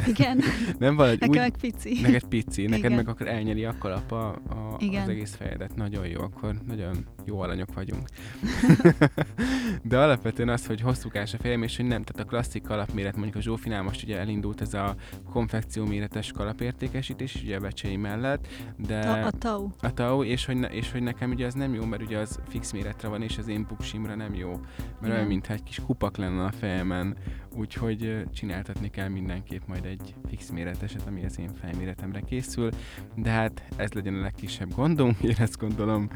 igen. 0.06 0.40
nem 0.78 0.96
valahogy 0.96 1.18
Nekem 1.18 1.34
úgy, 1.34 1.38
meg 1.38 1.56
pici. 1.60 2.00
Neked 2.02 2.24
pici, 2.24 2.62
neked 2.62 2.78
Igen. 2.78 2.92
meg 2.92 3.08
akkor 3.08 3.28
elnyeli 3.28 3.64
a 3.64 3.74
kalap 3.78 4.12
a, 4.12 4.28
a, 4.28 4.76
az 5.02 5.08
egész 5.08 5.34
fejedet. 5.34 5.74
Nagyon 5.74 6.06
jó, 6.06 6.20
akkor 6.20 6.54
nagyon 6.66 7.06
jó 7.24 7.40
alanyok 7.40 7.74
vagyunk. 7.74 8.08
De 9.82 9.98
alapvetően 9.98 10.48
az, 10.48 10.66
hogy 10.66 10.80
hosszúkás 10.80 11.34
a 11.34 11.38
fejem, 11.38 11.62
és 11.62 11.76
hogy 11.76 11.86
nem, 11.86 12.02
tehát 12.02 12.26
a 12.26 12.30
klasszik 12.30 12.62
kalapméret, 12.62 13.14
mondjuk 13.14 13.36
a 13.36 13.40
Zsófinál 13.40 13.82
most 13.82 14.02
ugye 14.02 14.18
elindult 14.18 14.60
ez 14.60 14.74
a 14.74 14.94
konfekció 15.30 15.84
méretes 15.84 16.32
kalapértékesítés, 16.32 17.34
ugye 17.42 17.56
a 17.56 17.60
becsei 17.60 17.96
mellett, 17.96 18.46
de... 18.76 18.98
A, 18.98 19.26
a 19.26 19.30
tau. 19.30 19.68
A 19.80 19.92
tau, 19.92 20.24
és 20.24 20.44
hogy, 20.44 20.56
ne, 20.56 20.68
és 20.68 20.92
hogy 20.92 21.02
nekem 21.02 21.30
ugye 21.30 21.46
az 21.46 21.54
nem 21.54 21.74
jó, 21.74 21.84
mert 21.84 22.02
ugye 22.02 22.18
az 22.18 22.40
fix 22.48 22.72
méretre 22.72 23.08
van, 23.08 23.22
és 23.22 23.38
az 23.38 23.48
én 23.48 23.66
puksimra 23.66 24.14
nem 24.14 24.34
jó. 24.34 24.50
Mert 24.50 25.02
Igen. 25.02 25.16
olyan, 25.16 25.26
mintha 25.26 25.52
egy 25.52 25.62
kis 25.62 25.80
kupak 25.86 26.16
lenne 26.16 26.44
a 26.44 26.50
fejemen, 26.50 27.16
úgyhogy 27.56 28.24
csináltatni 28.34 28.90
kell 28.90 29.08
mindenképp 29.08 29.66
majd 29.66 29.84
egy 29.84 30.14
fix 30.28 30.50
méreteset, 30.50 31.06
ami 31.06 31.24
az 31.24 31.38
én 31.38 31.50
fejméretemre 31.60 32.20
készül, 32.20 32.70
de 33.14 33.30
hát 33.30 33.62
ez 33.76 33.92
legyen 33.92 34.14
a 34.14 34.20
legkisebb 34.20 34.74
gondom, 34.74 35.16
én 35.30 35.36
ezt 35.38 35.58
gondolom. 35.58 36.08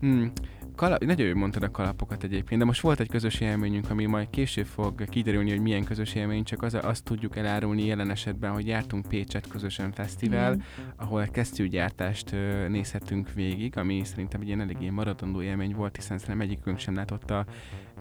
Hmm. 0.00 0.32
Kalap, 0.76 1.04
nagyon 1.04 1.26
jól 1.26 1.36
mondtad 1.36 1.62
a 1.62 1.70
kalapokat 1.70 2.24
egyébként, 2.24 2.60
de 2.60 2.66
most 2.66 2.80
volt 2.80 3.00
egy 3.00 3.08
közös 3.08 3.40
élményünk, 3.40 3.90
ami 3.90 4.06
majd 4.06 4.30
később 4.30 4.66
fog 4.66 5.08
kiderülni, 5.08 5.50
hogy 5.50 5.60
milyen 5.60 5.84
közös 5.84 6.14
élmény, 6.14 6.44
csak 6.44 6.62
az, 6.62 6.74
azt 6.82 7.04
tudjuk 7.04 7.36
elárulni 7.36 7.86
jelen 7.86 8.10
esetben, 8.10 8.52
hogy 8.52 8.66
jártunk 8.66 9.06
Pécset 9.08 9.46
közösen 9.46 9.92
fesztivál, 9.92 10.54
mm. 10.54 10.58
ahol 10.96 11.26
kesztyűgyártást 11.26 12.34
nézhetünk 12.68 13.32
végig, 13.32 13.76
ami 13.76 14.04
szerintem 14.04 14.40
egy 14.40 14.46
ilyen 14.46 14.60
eléggé 14.60 14.90
maradandó 14.90 15.42
élmény 15.42 15.74
volt, 15.74 15.96
hiszen 15.96 16.18
szerintem 16.18 16.48
egyikünk 16.48 16.78
sem 16.78 16.94
látott 16.94 17.30
a 17.30 17.44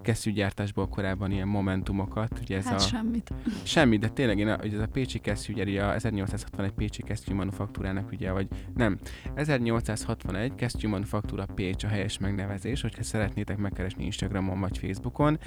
kesztyűgyártásból 0.01 0.87
korábban 0.87 1.31
ilyen 1.31 1.47
momentumokat. 1.47 2.39
Ugye 2.41 2.57
ez 2.57 2.65
hát 2.65 2.79
a... 2.79 2.79
semmit. 2.79 3.33
Semmit, 3.63 3.99
de 3.99 4.07
tényleg 4.07 4.39
én, 4.39 4.47
ugye 4.63 4.75
ez 4.75 4.81
a 4.81 4.87
Pécsi 4.87 5.19
kesztyű, 5.19 5.53
ugye 5.53 5.83
a 5.83 5.93
1861 5.93 6.71
Pécsi 6.71 7.03
kesztyű 7.03 7.33
manufaktúrának, 7.33 8.11
ugye, 8.11 8.31
vagy 8.31 8.47
nem, 8.75 8.99
1861 9.33 10.55
kesztyű 10.55 10.87
manufaktúra 10.87 11.45
Pécs 11.55 11.83
a 11.83 11.87
helyes 11.87 12.17
megnevezés, 12.17 12.81
hogyha 12.81 13.03
szeretnétek 13.03 13.57
megkeresni 13.57 14.03
Instagramon 14.03 14.59
vagy 14.59 14.77
Facebookon, 14.77 15.39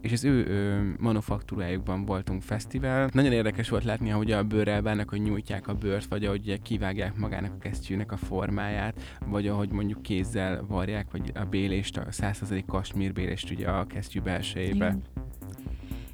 és 0.00 0.12
az 0.12 0.24
ő, 0.24 0.46
ő 0.46 0.94
manufaktúrájukban 0.98 2.04
voltunk 2.04 2.42
fesztivál. 2.42 3.08
Nagyon 3.12 3.32
érdekes 3.32 3.68
volt 3.68 3.84
látni, 3.84 4.12
ahogy 4.12 4.32
a 4.32 4.44
bőrrel 4.44 4.82
bánnak, 4.82 5.08
hogy 5.08 5.22
nyújtják 5.22 5.68
a 5.68 5.74
bőrt, 5.74 6.06
vagy 6.06 6.24
ahogy 6.24 6.40
ugye 6.40 6.56
kivágják 6.56 7.16
magának 7.16 7.52
a 7.52 7.58
kesztyűnek 7.58 8.12
a 8.12 8.16
formáját, 8.16 9.18
vagy 9.26 9.48
ahogy 9.48 9.70
mondjuk 9.70 10.02
kézzel 10.02 10.64
varják, 10.68 11.10
vagy 11.10 11.32
a 11.34 11.44
bélést, 11.44 11.96
a 11.96 12.04
100% 12.04 12.62
kasmírbélést 12.66 13.50
ugye 13.50 13.68
a 13.68 13.86
kesztyű 13.86 13.99
belsejébe. 14.22 14.86
Igen. 14.86 15.02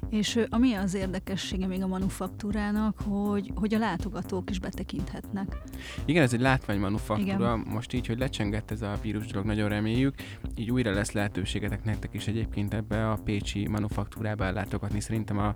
És 0.09 0.39
ami 0.49 0.73
az 0.73 0.93
érdekessége 0.93 1.67
még 1.67 1.83
a 1.83 1.87
manufaktúrának, 1.87 2.97
hogy, 3.01 3.51
hogy 3.55 3.73
a 3.73 3.77
látogatók 3.77 4.49
is 4.49 4.59
betekinthetnek. 4.59 5.57
Igen, 6.05 6.23
ez 6.23 6.33
egy 6.33 6.39
látványmanufaktúra. 6.41 7.33
Igen. 7.33 7.65
Most 7.69 7.93
így, 7.93 8.07
hogy 8.07 8.17
lecsengett 8.17 8.71
ez 8.71 8.81
a 8.81 8.97
vírus 9.01 9.25
dolog, 9.25 9.47
nagyon 9.47 9.69
reméljük. 9.69 10.15
Így 10.55 10.71
újra 10.71 10.91
lesz 10.91 11.11
lehetőségetek 11.11 11.83
nektek 11.83 12.13
is 12.13 12.27
egyébként 12.27 12.73
ebbe 12.73 13.09
a 13.09 13.17
Pécsi 13.23 13.67
manufaktúrába 13.67 14.51
látogatni. 14.51 14.99
Szerintem 14.99 15.37
a, 15.37 15.55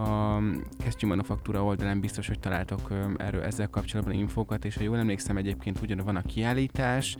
a 0.00 0.40
kesztyű 0.78 1.06
manufaktúra 1.06 1.64
oldalán 1.64 2.00
biztos, 2.00 2.26
hogy 2.26 2.38
találtok 2.38 2.92
erről 3.16 3.42
ezzel 3.42 3.68
kapcsolatban 3.68 4.14
infókat, 4.14 4.64
és 4.64 4.76
ha 4.76 4.82
jól 4.82 4.98
emlékszem, 4.98 5.36
egyébként 5.36 5.80
ugyan 5.82 5.98
van 6.04 6.16
a 6.16 6.22
kiállítás, 6.22 7.16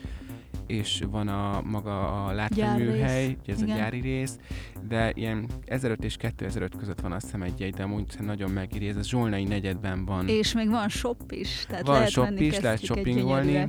és 0.67 1.03
van 1.11 1.29
a 1.29 1.63
maga 1.65 2.25
a 2.27 2.33
látványműhely, 2.33 3.37
ugye 3.43 3.53
ez 3.53 3.63
Igen. 3.63 3.77
a 3.77 3.79
gyári 3.79 4.01
rész, 4.01 4.39
de 4.89 5.13
ilyen 5.15 5.47
1005 5.67 6.05
és 6.05 6.17
2005 6.17 6.77
között 6.77 7.01
van 7.01 7.13
azt 7.13 7.25
hiszem 7.25 7.43
egy 7.43 7.61
jegy, 7.61 7.75
de 7.75 7.83
amúgy 7.83 8.05
nagyon 8.21 8.51
megéri, 8.51 8.89
ez 8.89 8.97
a 8.97 9.03
Zsolnai 9.03 9.45
negyedben 9.45 10.05
van. 10.05 10.29
És 10.29 10.55
még 10.55 10.69
van 10.69 10.89
shop 10.89 11.33
is, 11.33 11.65
tehát 11.69 11.87
van 11.87 11.95
lehet 11.95 12.11
shop 12.11 12.41
is, 12.41 12.61
lehet 12.61 12.85
shoppingolni. 12.85 13.69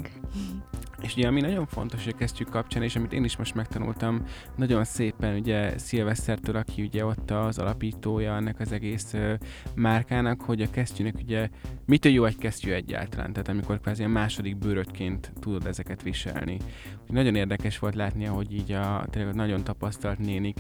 És 1.02 1.16
ugye 1.16 1.28
ami 1.28 1.42
nagyon 1.42 1.66
fontos 1.66 2.08
a 2.08 2.12
kesztyűk 2.12 2.50
kapcsán, 2.50 2.84
és 2.84 2.96
amit 2.96 3.14
én 3.14 3.24
is 3.24 3.38
most 3.38 3.56
megtanultam 3.56 4.26
nagyon 4.56 4.84
szépen, 4.84 5.36
ugye 5.36 5.78
Szilvesztertől, 5.78 6.56
aki 6.56 6.82
ugye 6.82 7.06
ott 7.06 7.32
az 7.32 7.58
alapítója 7.58 8.36
ennek 8.36 8.60
az 8.60 8.72
egész 8.72 9.14
uh, 9.14 9.34
márkának, 9.76 10.42
hogy 10.42 10.62
a 10.62 10.70
kesztyűnek 10.70 11.16
ugye 11.24 11.50
mitől 11.86 12.12
jó 12.12 12.26
egy 12.26 12.38
kesztyű 12.38 12.72
egyáltalán, 12.72 13.34
tehát 13.34 13.50
amikor 13.50 13.80
kvázi 13.80 14.04
a 14.04 14.08
második 14.08 14.58
bőrödként 14.58 15.32
tudod 15.40 15.66
ezeket 15.66 16.04
viselni. 16.04 16.58
Úgy 17.04 17.16
nagyon 17.16 17.36
érdekes 17.36 17.80
volt 17.80 17.96
látni, 17.96 18.26
hogy 18.26 18.54
így 18.54 18.72
a 18.72 19.06
tényleg 19.10 19.36
nagyon 19.36 19.64
tapasztalt 19.64 20.20
nénik 20.20 20.60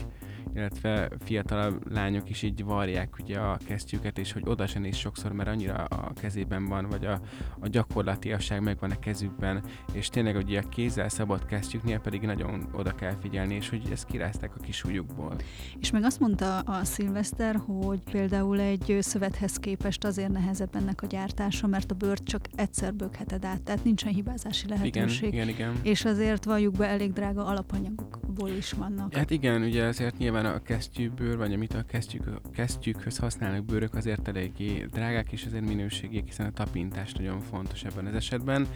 illetve 0.54 1.10
fiatalabb 1.20 1.92
lányok 1.92 2.30
is 2.30 2.42
így 2.42 2.64
varják 2.64 3.16
ugye 3.22 3.40
a 3.40 3.58
kesztyűket, 3.66 4.18
és 4.18 4.32
hogy 4.32 4.44
oda 4.46 4.68
sem 4.68 4.82
néz 4.82 4.96
sokszor, 4.96 5.32
mert 5.32 5.50
annyira 5.50 5.74
a 5.74 6.14
kezében 6.22 6.66
van, 6.66 6.88
vagy 6.90 7.06
a, 7.06 7.22
a 7.60 7.68
gyakorlatiasság 7.68 8.62
megvan 8.62 8.92
a 8.92 9.00
kezükben, 9.00 9.64
és 9.92 10.08
tényleg 10.08 10.36
ugye 10.36 10.60
a 10.60 10.70
kézzel 10.70 11.10
szabott 11.10 11.46
kesztyűknél 11.46 12.00
pedig 12.00 12.22
nagyon 12.22 12.70
oda 12.74 12.92
kell 12.96 13.16
figyelni, 13.22 13.56
és 13.56 13.70
hogy 13.70 13.82
ezt 13.92 14.06
kirázták 14.06 14.56
a 14.56 14.60
kis 14.60 14.84
ujjukból. 14.84 15.36
És 15.80 15.92
meg 15.92 16.04
azt 16.04 16.20
mondta 16.20 16.60
a 16.60 16.84
Szilveszter, 16.84 17.56
hogy 17.66 18.00
például 18.12 18.60
egy 18.60 18.98
szövethez 19.00 19.58
képest 19.58 20.04
azért 20.04 20.32
nehezebb 20.32 20.76
ennek 20.76 21.02
a 21.02 21.08
gyártása, 21.08 21.68
mert 21.68 21.92
a 21.92 21.96
bőrt 21.96 22.24
csak 22.24 22.46
egyszer 22.56 22.94
bögheted 22.94 23.46
át, 23.46 23.62
tehát 23.62 23.84
nincsen 23.84 24.14
hibázási 24.14 24.68
lehetőség. 24.68 25.34
Igen, 25.34 25.48
igen, 25.48 25.70
igen. 25.72 25.80
És 25.84 26.06
azért 26.06 26.46
valljuk 26.46 26.76
be, 26.76 26.88
elég 26.88 27.14
drága 27.14 27.46
alapanyagokból 27.46 28.50
is 28.50 28.72
vannak. 28.72 29.16
Hát 29.16 29.30
igen, 29.30 29.62
ugye 29.62 29.84
azért 29.84 30.18
nyilván 30.18 30.29
a 30.36 30.62
kesztyűbőr, 30.62 31.38
vagy 31.38 31.54
amit 31.54 31.74
a 31.74 31.84
kesztyűk, 31.84 32.24
kesztyűkhöz 32.54 33.18
használnak 33.18 33.66
bőrök 33.66 33.94
azért 33.94 34.28
eléggé 34.28 34.86
drágák, 34.92 35.32
és 35.32 35.46
azért 35.46 35.68
minőségiek, 35.68 36.26
hiszen 36.26 36.46
a 36.46 36.52
tapintás 36.52 37.14
nagyon 37.14 37.42
fontos 37.42 37.84
ebben 37.84 38.06
az 38.06 38.14
esetben. 38.14 38.68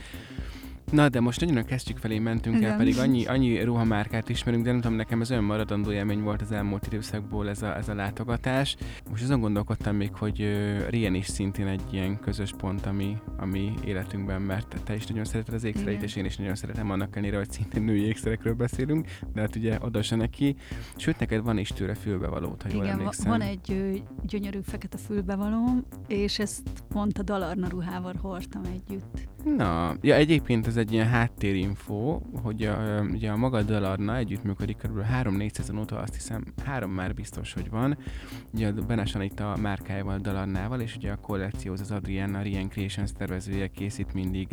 Na, 0.93 1.09
de 1.09 1.19
most 1.19 1.39
nagyon 1.39 1.57
a 1.57 1.63
kesztyűk 1.63 1.97
felé 1.97 2.19
mentünk 2.19 2.55
Igen. 2.55 2.71
el, 2.71 2.77
pedig 2.77 2.97
annyi, 2.97 3.25
annyi 3.25 3.63
ruhamárkát 3.63 4.29
ismerünk, 4.29 4.63
de 4.63 4.71
nem 4.71 4.81
tudom, 4.81 4.97
nekem 4.97 5.21
ez 5.21 5.31
olyan 5.31 5.43
maradandó 5.43 5.91
élmény 5.91 6.21
volt 6.21 6.41
az 6.41 6.51
elmúlt 6.51 6.85
időszakból 6.85 7.49
ez 7.49 7.61
a, 7.61 7.77
ez 7.77 7.89
a 7.89 7.93
látogatás. 7.93 8.75
Most 9.09 9.23
azon 9.23 9.39
gondolkodtam 9.39 9.95
még, 9.95 10.13
hogy 10.13 10.41
uh, 10.41 10.89
Rien 10.89 11.13
is 11.13 11.25
szintén 11.25 11.67
egy 11.67 11.81
ilyen 11.91 12.19
közös 12.19 12.53
pont, 12.57 12.85
ami, 12.85 13.17
ami 13.37 13.73
életünkben, 13.85 14.41
mert 14.41 14.81
te 14.83 14.95
is 14.95 15.05
nagyon 15.05 15.25
szereted 15.25 15.53
az 15.53 15.63
ékszereit, 15.63 16.03
és 16.03 16.15
én 16.15 16.25
is 16.25 16.37
nagyon 16.37 16.55
szeretem 16.55 16.91
annak 16.91 17.15
ellenére, 17.15 17.37
hogy 17.37 17.51
szintén 17.51 17.83
női 17.83 18.05
ékszerekről 18.05 18.53
beszélünk, 18.53 19.07
de 19.33 19.41
hát 19.41 19.55
ugye 19.55 19.77
oda 19.81 20.01
se 20.01 20.15
neki. 20.15 20.55
Sőt, 20.95 21.19
neked 21.19 21.43
van 21.43 21.57
is 21.57 21.69
tőle 21.69 21.93
fülbevalót, 21.93 22.61
ha 22.61 22.69
jól 22.71 22.83
Igen, 22.83 22.99
emlékszem. 22.99 23.29
van 23.29 23.41
egy 23.41 24.01
gyönyörű 24.23 24.59
fekete 24.63 24.97
fülbevalóm, 24.97 25.85
és 26.07 26.39
ezt 26.39 26.69
pont 26.89 27.17
a 27.17 27.23
Dalarna 27.23 27.67
ruhával 27.67 28.15
hordtam 28.21 28.61
együtt. 28.63 29.31
Na, 29.57 29.95
ja, 30.01 30.15
egyébként 30.15 30.67
ez 30.67 30.77
egy 30.77 30.82
ilyen 30.91 31.07
háttérinfo, 31.07 32.21
hogy 32.41 32.63
a, 32.63 33.01
ugye 33.01 33.31
a 33.31 33.37
maga 33.37 33.61
Dalarna 33.61 34.17
együttműködik 34.17 34.77
kb. 34.77 34.99
3-4 35.21 35.53
szezon 35.53 35.79
óta, 35.79 35.97
azt 35.99 36.13
hiszem 36.13 36.43
három 36.65 36.91
már 36.91 37.13
biztos, 37.13 37.53
hogy 37.53 37.69
van. 37.69 37.97
Ugye 38.53 38.67
a 38.67 38.71
Benes 38.71 39.15
Anita 39.15 39.57
márkájával, 39.61 40.17
Dalarnával, 40.17 40.81
és 40.81 40.95
ugye 40.95 41.11
a 41.11 41.15
kollekcióz 41.15 41.81
az 41.81 41.91
Adriana 41.91 42.41
Rien 42.41 42.69
Creations 42.69 43.11
tervezője 43.11 43.67
készít 43.67 44.13
mindig 44.13 44.47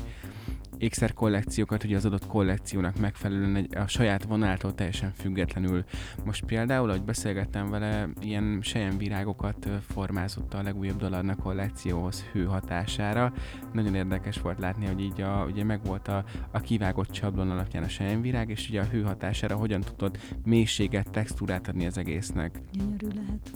ékszer 0.81 1.13
kollekciókat, 1.13 1.85
ugye 1.85 1.97
az 1.97 2.05
adott 2.05 2.27
kollekciónak 2.27 2.99
megfelelően 2.99 3.57
egy, 3.57 3.77
a 3.77 3.87
saját 3.87 4.25
vonalától 4.25 4.75
teljesen 4.75 5.13
függetlenül. 5.13 5.85
Most 6.25 6.45
például, 6.45 6.89
ahogy 6.89 7.03
beszélgettem 7.03 7.71
vele, 7.71 8.09
ilyen 8.21 8.63
virágokat 8.99 9.69
formázott 9.89 10.55
a 10.55 10.63
legújabb 10.63 10.97
Dalarna 10.97 11.37
kollekcióhoz 11.37 12.23
hő 12.33 12.45
hatására. 12.45 13.33
Nagyon 13.73 13.95
érdekes 13.95 14.41
volt 14.41 14.59
látni, 14.59 14.87
hogy 14.87 15.01
így 15.01 15.21
a, 15.21 15.45
ugye 15.51 15.65
megvolt 15.65 16.09
a, 16.09 16.25
a 16.51 16.61
kivágott 16.61 17.11
csablon 17.11 17.51
alapján 17.51 17.83
a 17.83 18.21
virág, 18.21 18.51
és 18.51 18.69
ugye 18.69 18.81
a 18.81 18.85
hő 18.85 19.03
hatására 19.03 19.57
hogyan 19.57 19.81
tudod 19.81 20.19
mélységet, 20.45 21.11
textúrát 21.11 21.69
adni 21.69 21.87
az 21.87 21.99
egésznek. 21.99 22.61
Gyönyörű 22.73 23.09
lehet. 23.15 23.51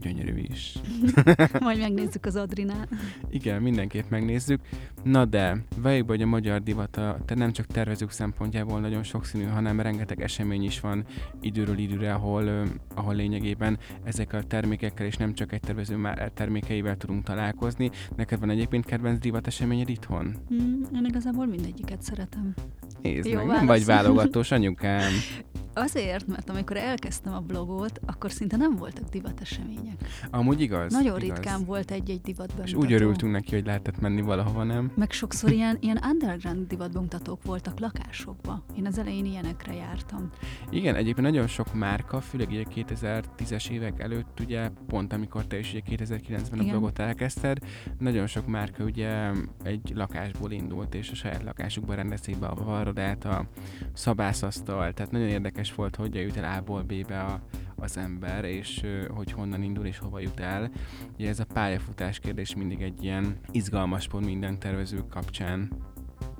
Gyönyörű 0.00 0.42
is. 0.48 0.74
Majd 1.60 1.78
megnézzük 1.78 2.26
az 2.26 2.36
Adrinál. 2.36 2.88
Igen, 3.30 3.62
mindenképp 3.62 4.10
megnézzük. 4.10 4.60
Na 5.02 5.24
de, 5.24 5.56
valljuk 5.76 6.08
hogy 6.08 6.22
a 6.22 6.26
magyar 6.26 6.62
divata 6.62 7.18
te 7.24 7.34
nem 7.34 7.52
csak 7.52 7.66
tervezők 7.66 8.10
szempontjából 8.10 8.80
nagyon 8.80 9.02
sokszínű, 9.02 9.44
hanem 9.44 9.80
rengeteg 9.80 10.20
esemény 10.22 10.64
is 10.64 10.80
van 10.80 11.04
időről 11.40 11.78
időre, 11.78 12.12
ahol, 12.14 12.66
ahol 12.94 13.14
lényegében 13.14 13.78
ezek 14.04 14.32
a 14.32 14.42
termékekkel 14.42 15.06
és 15.06 15.16
nem 15.16 15.34
csak 15.34 15.52
egy 15.52 15.60
tervező 15.60 15.96
már 15.96 16.30
termékeivel 16.34 16.96
tudunk 16.96 17.24
találkozni. 17.24 17.90
Neked 18.16 18.40
van 18.40 18.50
egyébként 18.50 18.84
kedvenc 18.84 19.18
divat 19.20 19.46
eseményed 19.46 19.88
itthon? 19.88 20.36
Mm, 20.54 20.82
én 20.94 21.04
igazából 21.04 21.46
mindegyiket 21.46 22.02
szeretem. 22.02 22.54
Nézd 23.02 23.26
Jó, 23.26 23.34
meg, 23.34 23.46
válasz. 23.46 23.58
nem 23.58 23.66
vagy 23.66 23.84
válogatós 23.94 24.50
anyukám. 24.50 25.12
Azért, 25.78 26.26
mert 26.26 26.50
amikor 26.50 26.76
elkezdtem 26.76 27.34
a 27.34 27.40
blogot, 27.40 28.00
akkor 28.06 28.32
szinte 28.32 28.56
nem 28.56 28.76
voltak 28.76 29.08
divatesemények. 29.08 29.94
Amúgy 30.30 30.60
igaz. 30.60 30.92
Nagyon 30.92 31.20
igaz. 31.20 31.36
ritkán 31.36 31.64
volt 31.64 31.90
egy-egy 31.90 32.20
divatbemutató. 32.20 32.78
És 32.78 32.86
úgy 32.86 32.92
örültünk 32.92 33.32
neki, 33.32 33.54
hogy 33.54 33.66
lehetett 33.66 34.00
menni 34.00 34.20
valahova, 34.20 34.64
nem? 34.64 34.92
Meg 34.94 35.10
sokszor 35.10 35.50
ilyen, 35.50 35.76
ilyen 35.80 36.00
underground 36.10 36.66
divatbemutatók 36.66 37.44
voltak 37.44 37.78
lakásokba. 37.78 38.64
Én 38.76 38.86
az 38.86 38.98
elején 38.98 39.24
ilyenekre 39.24 39.74
jártam. 39.74 40.30
Igen, 40.70 40.94
egyébként 40.94 41.26
nagyon 41.26 41.46
sok 41.46 41.74
márka, 41.74 42.20
főleg 42.20 42.48
ugye 42.48 42.64
2010-es 42.74 43.70
évek 43.70 44.00
előtt, 44.00 44.40
ugye 44.40 44.70
pont 44.86 45.12
amikor 45.12 45.46
te 45.46 45.58
is 45.58 45.70
ugye 45.70 45.96
2009-ben 45.96 46.60
Igen. 46.60 46.74
a 46.74 46.78
blogot 46.78 46.98
elkezdted, 46.98 47.58
nagyon 47.98 48.26
sok 48.26 48.46
márka 48.46 48.84
ugye 48.84 49.30
egy 49.62 49.92
lakásból 49.94 50.50
indult, 50.50 50.94
és 50.94 51.10
a 51.10 51.14
saját 51.14 51.42
lakásukban 51.42 51.96
rendezték 51.96 52.38
be 52.38 52.46
a 52.46 52.54
varrodát, 52.54 53.24
a 53.24 53.46
szabászasztal, 53.92 54.92
tehát 54.92 55.12
nagyon 55.12 55.28
érdekes 55.28 55.67
volt, 55.74 55.96
hogy 55.96 56.14
jut 56.14 56.36
el 56.36 56.58
A-ból 56.58 56.82
B-be 56.82 57.20
a, 57.20 57.40
az 57.76 57.96
ember, 57.96 58.44
és 58.44 58.82
hogy 59.14 59.32
honnan 59.32 59.62
indul 59.62 59.86
és 59.86 59.98
hova 59.98 60.20
jut 60.20 60.40
el. 60.40 60.70
Ugye 61.14 61.28
ez 61.28 61.40
a 61.40 61.44
pályafutás 61.44 62.18
kérdés 62.18 62.54
mindig 62.54 62.82
egy 62.82 63.04
ilyen 63.04 63.38
izgalmas 63.50 64.08
pont 64.08 64.24
minden 64.24 64.58
tervező 64.58 65.04
kapcsán. 65.10 65.70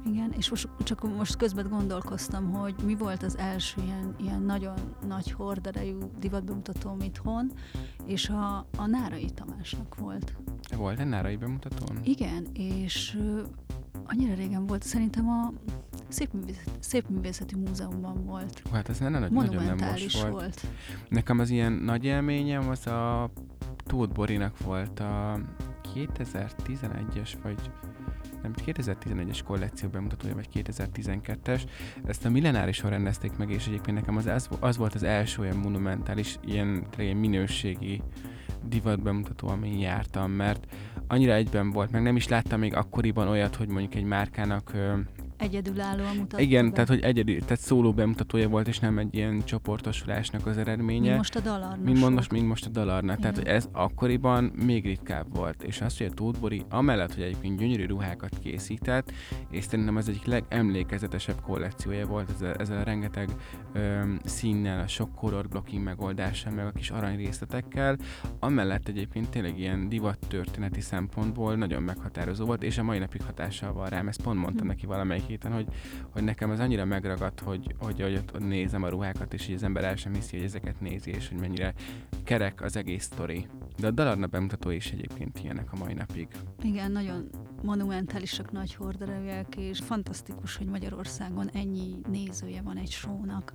Igen, 0.07 0.33
és 0.37 0.51
most, 0.51 0.69
csak 0.85 1.17
most 1.17 1.37
közben 1.37 1.69
gondolkoztam, 1.69 2.53
hogy 2.53 2.75
mi 2.85 2.95
volt 2.95 3.23
az 3.23 3.39
első 3.39 3.83
ilyen, 3.83 4.15
ilyen 4.21 4.43
nagyon 4.43 4.75
nagy 5.07 5.31
horderejű 5.31 5.99
divatbemutatóm 6.19 7.01
itthon, 7.01 7.53
és 8.07 8.29
a, 8.29 8.57
a 8.77 8.87
Nárai 8.87 9.31
Tamásnak 9.31 9.95
volt. 9.95 10.37
Volt 10.77 10.99
egy 10.99 11.07
Nárai 11.07 11.37
bemutatón? 11.37 12.01
Igen, 12.03 12.47
és 12.53 13.19
annyira 14.05 14.35
régen 14.35 14.67
volt, 14.67 14.83
szerintem 14.83 15.29
a 15.29 15.53
Szépművészeti, 16.09 16.71
Szépművészeti 16.81 17.57
Múzeumban 17.57 18.25
volt. 18.25 18.63
Hát 18.73 18.89
ez 18.89 18.99
nem, 18.99 19.13
nagyon 19.31 19.65
nem 19.65 19.77
most 19.91 20.21
volt. 20.21 20.33
volt. 20.33 20.67
Nekem 21.09 21.39
az 21.39 21.51
ilyen 21.51 21.73
nagy 21.73 22.05
élményem 22.05 22.69
az 22.69 22.87
a 22.87 23.31
Tóth 23.87 24.13
Borinak 24.13 24.59
volt 24.65 25.01
a 25.01 25.41
2011-es, 25.95 27.33
vagy 27.43 27.71
nem 28.43 28.53
2011-es 28.67 29.41
kollekció 29.45 29.89
bemutatója, 29.89 30.35
vagy 30.35 30.49
2012-es. 30.55 31.63
Ezt 32.07 32.25
a 32.25 32.31
millenárison 32.31 32.91
rendezték 32.91 33.37
meg, 33.37 33.51
és 33.51 33.67
egyébként 33.67 33.97
nekem 33.97 34.17
az, 34.17 34.27
az, 34.27 34.49
az 34.61 34.77
volt 34.77 34.95
az 34.95 35.03
első 35.03 35.43
olyan 35.43 35.57
monumentális, 35.57 36.39
ilyen, 36.45 36.87
ilyen 36.99 37.17
minőségi 37.17 38.03
divat 38.65 39.03
bemutató, 39.03 39.49
amin 39.49 39.79
jártam, 39.79 40.31
mert 40.31 40.67
annyira 41.07 41.33
egyben 41.33 41.71
volt, 41.71 41.91
meg 41.91 42.03
nem 42.03 42.17
is 42.17 42.29
láttam 42.29 42.59
még 42.59 42.75
akkoriban 42.75 43.29
olyat, 43.29 43.57
hogy 43.57 43.69
mondjuk 43.69 43.95
egy 43.95 44.05
márkának 44.05 44.73
Egyedülállóan 45.49 46.17
mutatta 46.17 46.43
Igen, 46.43 46.67
be. 46.67 46.73
tehát 46.73 46.89
hogy 46.89 47.01
egyedül, 47.01 47.39
tehát 47.41 47.61
szóló 47.61 47.93
bemutatója 47.93 48.49
volt, 48.49 48.69
és 48.69 48.79
nem 48.79 48.99
egy 48.99 49.15
ilyen 49.15 49.45
csoportosulásnak 49.45 50.47
az 50.47 50.59
eredménye. 50.59 51.11
Mi 51.11 51.17
most 51.17 51.37
a 51.37 51.41
dalarna. 51.41 51.85
Mint 51.85 52.11
most, 52.11 52.33
mint 52.33 52.49
most 52.49 52.67
a 52.67 52.69
dalarna. 52.69 53.13
Igen. 53.13 53.21
Tehát 53.21 53.37
hogy 53.37 53.47
ez 53.47 53.69
akkoriban 53.73 54.45
még 54.45 54.85
ritkább 54.85 55.37
volt. 55.37 55.63
És 55.63 55.81
az, 55.81 55.99
hogy 55.99 56.07
a 56.07 56.11
Tóth 56.11 56.41
Bori, 56.41 56.65
amellett, 56.69 57.15
hogy 57.15 57.23
egyébként 57.23 57.59
gyönyörű 57.59 57.87
ruhákat 57.87 58.39
készített, 58.39 59.13
és 59.51 59.65
szerintem 59.65 59.97
az 59.97 60.09
egyik 60.09 60.25
legemlékezetesebb 60.25 61.41
kollekciója 61.41 62.07
volt 62.07 62.31
ezzel, 62.31 62.55
ezzel 62.55 62.79
a 62.79 62.83
rengeteg 62.83 63.29
öm, 63.73 64.19
színnel, 64.25 64.81
a 64.81 64.87
sok 64.87 65.15
color 65.15 65.49
blocking 65.49 65.85
megoldással, 65.85 66.53
meg 66.53 66.67
a 66.67 66.71
kis 66.71 66.91
arany 66.91 67.17
részletekkel. 67.17 67.97
Amellett 68.39 68.89
egyébként 68.89 69.29
tényleg 69.31 69.59
ilyen 69.59 69.89
divat 69.89 70.19
történeti 70.29 70.81
szempontból 70.81 71.55
nagyon 71.55 71.83
meghatározó 71.83 72.45
volt, 72.45 72.63
és 72.63 72.79
a 72.79 72.83
mai 72.83 72.99
napig 72.99 73.23
hatással 73.23 73.73
van 73.73 73.89
rám. 73.89 74.09
Ezt 74.09 74.23
pont 74.23 74.39
mondtam 74.39 74.63
hm. 74.63 74.67
neki 74.67 74.87
valamelyik 74.87 75.29
héten, 75.43 75.53
hogy, 75.53 75.67
hogy 76.11 76.23
nekem 76.23 76.51
az 76.51 76.61
annyira 76.61 76.85
megragadt, 76.85 77.41
hogy, 77.41 77.75
hogy, 77.79 78.01
hogy 78.01 78.15
ott 78.15 78.39
nézem 78.39 78.83
a 78.83 78.89
ruhákat, 78.89 79.35
és 79.35 79.47
hogy 79.47 79.55
az 79.55 79.63
ember 79.63 79.85
el 79.85 79.97
sem 79.97 80.15
hiszi, 80.15 80.37
hogy 80.37 80.45
ezeket 80.45 80.81
nézi, 80.81 81.11
és 81.11 81.29
hogy 81.29 81.39
mennyire 81.39 81.75
kerek 82.25 82.63
az 82.63 82.77
egész 82.77 83.05
sztori. 83.05 83.47
De 83.79 83.87
a 83.87 83.91
Dalarna 83.91 84.27
bemutató 84.27 84.71
is 84.71 84.91
egyébként 84.91 85.39
ilyenek 85.43 85.73
a 85.73 85.77
mai 85.77 85.95
napig. 85.95 86.29
Igen, 86.63 86.93
nagyon 86.93 87.29
monumentálisak 87.63 88.53
nagy 88.53 88.75
horderevek, 88.75 89.57
és 89.57 89.79
fantasztikus, 89.79 90.57
hogy 90.57 90.67
Magyarországon 90.67 91.51
ennyi 91.53 92.01
nézője 92.11 92.63
van 92.63 92.77
egy 92.77 92.91
sónak. 92.91 93.53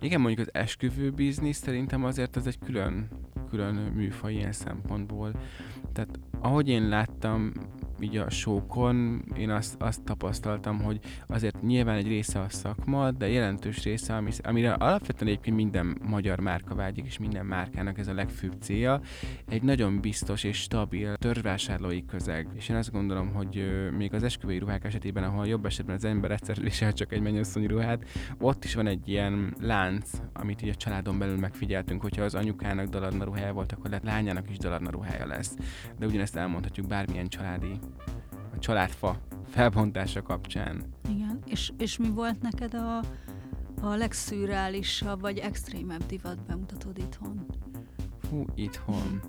Igen, 0.00 0.20
mondjuk 0.20 0.48
az 0.48 0.54
esküvő 0.60 1.10
biznisz 1.10 1.58
szerintem 1.58 2.04
azért 2.04 2.36
az 2.36 2.46
egy 2.46 2.58
külön, 2.58 3.08
külön 3.50 3.74
műfaj 3.74 4.32
ilyen 4.32 4.52
szempontból. 4.52 5.32
Tehát 5.92 6.18
ahogy 6.40 6.68
én 6.68 6.88
láttam, 6.88 7.52
így 8.02 8.16
a 8.16 8.30
sókon 8.30 9.24
én 9.36 9.50
azt, 9.50 9.74
azt 9.78 10.02
tapasztaltam, 10.02 10.82
hogy 10.82 11.00
azért 11.26 11.62
nyilván 11.62 11.96
egy 11.96 12.06
része 12.08 12.40
a 12.40 12.48
szakma, 12.48 13.10
de 13.10 13.28
jelentős 13.28 13.82
része, 13.82 14.14
ami, 14.14 14.30
amire 14.42 14.72
alapvetően 14.72 15.30
egyébként 15.30 15.56
minden 15.56 15.98
magyar 16.04 16.40
márka 16.40 16.74
vágyik, 16.74 17.06
és 17.06 17.18
minden 17.18 17.46
márkának 17.46 17.98
ez 17.98 18.08
a 18.08 18.14
legfőbb 18.14 18.54
célja, 18.60 19.00
egy 19.48 19.62
nagyon 19.62 20.00
biztos 20.00 20.44
és 20.44 20.56
stabil 20.56 21.16
törzsvásárlói 21.16 22.04
közeg. 22.04 22.48
És 22.54 22.68
én 22.68 22.76
azt 22.76 22.92
gondolom, 22.92 23.32
hogy 23.32 23.72
még 23.96 24.14
az 24.14 24.22
esküvői 24.22 24.58
ruhák 24.58 24.84
esetében, 24.84 25.24
ahol 25.24 25.46
jobb 25.46 25.66
esetben 25.66 25.96
az 25.96 26.04
ember 26.04 26.30
egyszer 26.30 26.60
visel 26.62 26.92
csak 26.92 27.12
egy 27.12 27.20
mennyasszonyi 27.20 27.66
ruhát, 27.66 28.04
ott 28.38 28.64
is 28.64 28.74
van 28.74 28.86
egy 28.86 29.08
ilyen 29.08 29.54
lánc, 29.60 30.10
amit 30.32 30.62
így 30.62 30.68
a 30.68 30.74
családon 30.74 31.18
belül 31.18 31.38
megfigyeltünk, 31.38 32.02
hogyha 32.02 32.22
az 32.22 32.34
anyukának 32.34 32.88
daladna 32.88 33.24
ruhája 33.24 33.52
volt, 33.52 33.72
akkor 33.72 33.90
lehet 33.90 34.04
lányának 34.04 34.50
is 34.50 34.56
daladna 34.58 34.90
ruhája 34.90 35.26
lesz. 35.26 35.56
De 35.98 36.06
ugyanezt 36.06 36.36
elmondhatjuk 36.36 36.86
bármilyen 36.86 37.28
családi 37.28 37.78
a 38.54 38.58
családfa 38.58 39.20
felbontása 39.48 40.22
kapcsán. 40.22 40.84
Igen, 41.08 41.38
és, 41.46 41.72
és 41.78 41.98
mi 41.98 42.08
volt 42.08 42.42
neked 42.42 42.74
a, 42.74 42.98
a 43.80 43.94
legszürreálisabb 43.94 45.20
vagy 45.20 45.38
extrémebb 45.38 46.06
divat 46.06 46.46
bemutatód 46.46 46.98
itthon? 46.98 47.46
Fú, 48.20 48.44
itthon. 48.54 49.20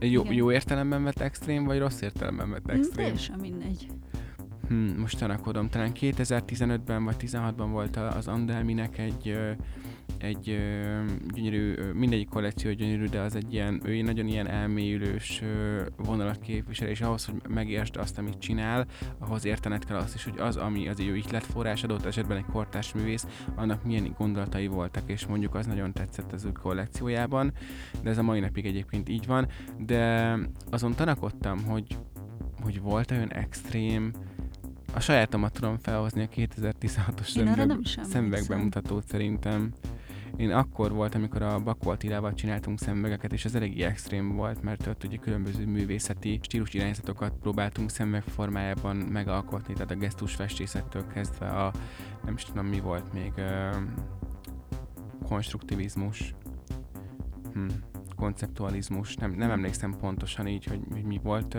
Jó, 0.00 0.22
jó 0.32 0.52
értelemben 0.52 1.04
vett 1.04 1.20
extrém, 1.20 1.64
vagy 1.64 1.78
rossz 1.78 2.00
értelemben 2.00 2.50
vett 2.50 2.64
hm, 2.64 2.70
extrém? 2.70 3.04
Teljesen 3.04 3.38
mindegy. 3.38 3.86
Hmm, 4.68 4.94
most 4.98 5.18
tanakodom, 5.18 5.68
talán 5.68 5.92
2015-ben 6.00 7.04
vagy 7.04 7.16
16-ban 7.18 7.68
volt 7.70 7.96
az 7.96 8.28
Andelminek 8.28 8.98
egy 8.98 9.38
egy 10.22 10.48
ö, 10.48 11.00
gyönyörű, 11.34 11.74
ö, 11.76 11.92
mindegyik 11.92 12.28
kollekció 12.28 12.72
gyönyörű, 12.72 13.04
de 13.04 13.20
az 13.20 13.34
egy 13.36 13.52
ilyen, 13.52 13.80
ő 13.84 14.02
nagyon 14.02 14.26
ilyen 14.26 14.48
elmélyülős 14.48 15.40
ö, 15.42 15.82
vonalat 15.96 16.40
képvisel, 16.40 16.88
és 16.88 17.00
ahhoz, 17.00 17.24
hogy 17.24 17.34
megértsd 17.48 17.96
azt, 17.96 18.18
amit 18.18 18.38
csinál, 18.38 18.86
ahhoz 19.18 19.44
értened 19.44 19.84
kell 19.84 19.96
azt 19.96 20.14
is, 20.14 20.24
hogy 20.24 20.38
az, 20.38 20.56
ami 20.56 20.88
az 20.88 21.00
ő 21.00 21.16
ihletforrás 21.16 21.84
adott 21.84 22.04
esetben 22.04 22.36
egy 22.36 22.46
kortárs 22.52 22.92
művész, 22.92 23.26
annak 23.54 23.84
milyen 23.84 24.14
gondolatai 24.18 24.66
voltak, 24.66 25.02
és 25.10 25.26
mondjuk 25.26 25.54
az 25.54 25.66
nagyon 25.66 25.92
tetszett 25.92 26.32
az 26.32 26.44
ő 26.44 26.52
kollekciójában, 26.52 27.52
de 28.02 28.10
ez 28.10 28.18
a 28.18 28.22
mai 28.22 28.40
napig 28.40 28.66
egyébként 28.66 29.08
így 29.08 29.26
van, 29.26 29.48
de 29.78 30.36
azon 30.70 30.94
tanakodtam, 30.94 31.64
hogy, 31.64 31.96
hogy 32.62 32.80
volt 32.80 33.10
olyan 33.10 33.32
extrém, 33.32 34.12
a 34.94 35.00
sajátomat 35.00 35.52
tudom 35.52 35.78
felhozni 35.78 36.22
a 36.22 36.28
2016-os 36.28 37.28
szemüveg, 37.28 37.78
szemüvegbemutatót 38.02 39.06
szerintem 39.06 39.72
én 40.36 40.50
akkor 40.50 40.92
volt, 40.92 41.14
amikor 41.14 41.42
a 41.42 41.58
Bakó 41.58 41.90
Attilával 41.90 42.34
csináltunk 42.34 42.78
szemüvegeket, 42.78 43.32
és 43.32 43.44
ez 43.44 43.54
eléggé 43.54 43.82
extrém 43.82 44.36
volt, 44.36 44.62
mert 44.62 44.86
ott 44.86 45.04
ugye 45.04 45.16
különböző 45.16 45.66
művészeti 45.66 46.38
stílus 46.42 46.74
irányzatokat 46.74 47.32
próbáltunk 47.40 47.90
szemüveg 47.90 48.22
formájában 48.22 48.96
megalkotni, 48.96 49.74
tehát 49.74 49.90
a 49.90 49.96
gesztus 49.96 50.34
festészettől 50.34 51.06
kezdve 51.06 51.46
a, 51.46 51.72
nem 52.24 52.34
is 52.34 52.44
tudom 52.44 52.66
mi 52.66 52.80
volt 52.80 53.12
még, 53.12 53.32
ö, 53.36 53.70
konstruktivizmus, 55.28 56.34
hm, 57.52 57.66
konceptualizmus, 58.22 59.14
nem, 59.16 59.30
nem 59.30 59.50
emlékszem 59.50 59.96
pontosan 60.00 60.46
így, 60.46 60.64
hogy, 60.64 60.80
hogy 60.92 61.04
mi 61.04 61.20
volt, 61.22 61.54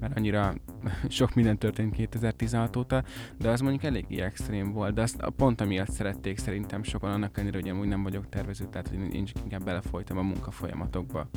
mert 0.00 0.16
annyira 0.16 0.54
sok 1.08 1.34
minden 1.34 1.58
történt 1.58 1.94
2016 1.94 2.76
óta, 2.76 3.04
de 3.38 3.50
az 3.50 3.60
mondjuk 3.60 3.84
eléggé 3.84 4.20
extrém 4.20 4.72
volt, 4.72 4.94
de 4.94 5.02
azt 5.02 5.24
pont 5.36 5.60
amiatt 5.60 5.90
szerették 5.90 6.38
szerintem 6.38 6.82
sokan, 6.82 7.10
annak 7.10 7.38
ellenére, 7.38 7.60
hogy 7.60 7.68
amúgy 7.68 7.88
nem 7.88 8.02
vagyok 8.02 8.28
tervező, 8.28 8.66
tehát 8.70 8.88
hogy 8.88 9.14
én 9.14 9.24
csak 9.24 9.42
inkább 9.42 9.64
belefolytam 9.64 10.18
a 10.18 10.22
munkafolyamatokba. 10.22 11.28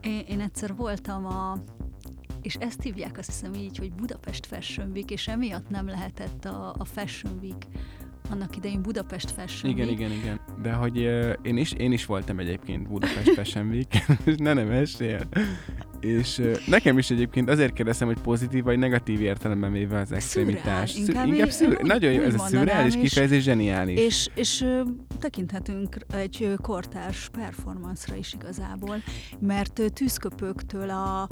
Én, 0.00 0.24
én 0.28 0.40
egyszer 0.40 0.74
voltam 0.74 1.26
a 1.26 1.62
és 2.42 2.54
ezt 2.54 2.82
hívják 2.82 3.18
azt 3.18 3.28
hiszem 3.28 3.54
így, 3.54 3.78
hogy 3.78 3.92
Budapest 3.92 4.46
Fashion 4.46 4.90
Week, 4.90 5.10
és 5.10 5.28
emiatt 5.28 5.68
nem 5.68 5.86
lehetett 5.86 6.44
a, 6.44 6.74
a 6.78 6.84
Fashion 6.84 7.38
Week 7.42 7.66
annak 8.30 8.56
idején 8.56 8.82
Budapest 8.82 9.30
Fashion 9.30 9.72
Igen, 9.72 9.88
igen, 9.88 10.10
igen. 10.10 10.40
De 10.62 10.72
hogy 10.72 10.98
uh, 10.98 11.32
én, 11.42 11.56
is, 11.56 11.72
én 11.72 11.92
is 11.92 12.06
voltam 12.06 12.38
egyébként 12.38 12.88
Budapest 12.88 13.34
Fashion 13.34 13.68
Week, 13.68 14.06
ne 14.36 14.52
nem 14.52 14.70
esél. 14.70 15.28
És 16.00 16.38
uh, 16.38 16.56
nekem 16.66 16.98
is 16.98 17.10
egyébként 17.10 17.48
azért 17.48 17.72
kérdezem, 17.72 18.08
hogy 18.08 18.18
pozitív 18.18 18.64
vagy 18.64 18.78
negatív 18.78 19.20
értelemben 19.20 19.72
véve 19.72 19.98
az 19.98 20.12
extremitás. 20.12 20.90
Szürreál, 20.90 21.26
inkább, 21.26 21.26
inkább 21.26 21.50
szür, 21.50 21.68
úgy, 21.68 21.86
nagyon 21.86 22.12
jó, 22.12 22.22
ez 22.22 22.34
a 22.34 22.38
szürreális 22.38 22.94
és, 22.94 23.00
kifejezés 23.00 23.42
zseniális. 23.42 24.00
És, 24.00 24.28
és 24.34 24.64
tekinthetünk 25.18 25.96
egy 26.14 26.54
kortárs 26.62 27.28
performance-ra 27.28 28.16
is 28.16 28.32
igazából, 28.32 28.96
mert 29.38 29.78
ö, 29.78 29.88
tűzköpőktől 29.88 30.90
a, 30.90 31.22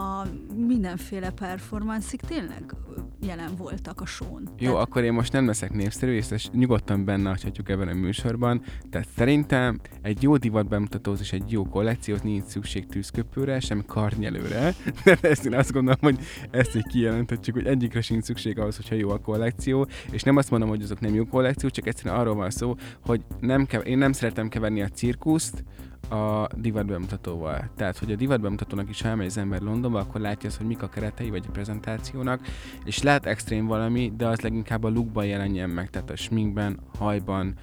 a 0.00 0.26
mindenféle 0.56 1.30
performance 1.30 2.16
tényleg 2.26 2.74
jelen 3.20 3.54
voltak 3.56 4.00
a 4.00 4.06
són. 4.06 4.48
Jó, 4.58 4.70
Tehát... 4.70 4.86
akkor 4.86 5.02
én 5.02 5.12
most 5.12 5.32
nem 5.32 5.46
leszek 5.46 5.72
népszerű, 5.72 6.16
és 6.16 6.48
nyugodtan 6.52 7.04
benne 7.04 7.28
hagyhatjuk 7.28 7.68
ebben 7.68 7.88
a 7.88 7.94
műsorban. 7.94 8.62
Tehát 8.90 9.08
szerintem 9.16 9.80
egy 10.02 10.22
jó 10.22 10.36
divat 10.36 10.68
bemutatóhoz 10.68 11.20
és 11.20 11.32
egy 11.32 11.52
jó 11.52 11.64
kollekcióhoz 11.64 12.22
nincs 12.22 12.44
szükség 12.44 12.86
tűzköpőre, 12.86 13.60
sem 13.60 13.84
karnyelőre. 13.86 14.74
De 15.04 15.18
ezt 15.20 15.44
én 15.44 15.54
azt 15.54 15.72
gondolom, 15.72 16.00
hogy 16.00 16.18
ezt 16.50 16.76
így 16.76 16.86
kijelenthetjük, 16.86 17.56
hogy 17.56 17.66
egyikre 17.66 18.00
sincs 18.00 18.24
szükség 18.24 18.58
ahhoz, 18.58 18.76
hogyha 18.76 18.94
jó 18.94 19.10
a 19.10 19.18
kollekció. 19.18 19.86
És 20.10 20.22
nem 20.22 20.36
azt 20.36 20.50
mondom, 20.50 20.68
hogy 20.68 20.82
azok 20.82 21.00
nem 21.00 21.14
jó 21.14 21.24
kollekció, 21.24 21.68
csak 21.68 21.86
egyszerűen 21.86 22.20
arról 22.20 22.34
van 22.34 22.50
szó, 22.50 22.74
hogy 23.04 23.24
nem 23.40 23.66
kev- 23.66 23.86
én 23.86 23.98
nem 23.98 24.12
szeretem 24.12 24.48
keverni 24.48 24.82
a 24.82 24.88
cirkuszt, 24.88 25.64
a 26.10 26.46
divat 26.56 26.86
bemutatóval. 26.86 27.70
Tehát, 27.76 27.98
hogy 27.98 28.12
a 28.12 28.16
divat 28.16 28.40
bemutatónak 28.40 28.88
is, 28.88 29.02
elmegy 29.02 29.26
az 29.26 29.36
ember 29.36 29.60
Londonba, 29.60 29.98
akkor 29.98 30.20
látja 30.20 30.48
azt, 30.48 30.58
hogy 30.58 30.66
mik 30.66 30.82
a 30.82 30.88
keretei, 30.88 31.30
vagy 31.30 31.44
a 31.48 31.50
prezentációnak, 31.50 32.40
és 32.84 33.02
lehet 33.02 33.26
extrém 33.26 33.66
valami, 33.66 34.12
de 34.16 34.26
az 34.26 34.40
leginkább 34.40 34.84
a 34.84 34.88
lookban 34.88 35.26
jelenjen 35.26 35.70
meg, 35.70 35.90
tehát 35.90 36.10
a 36.10 36.16
sminkben, 36.16 36.78
hajban, 36.98 37.54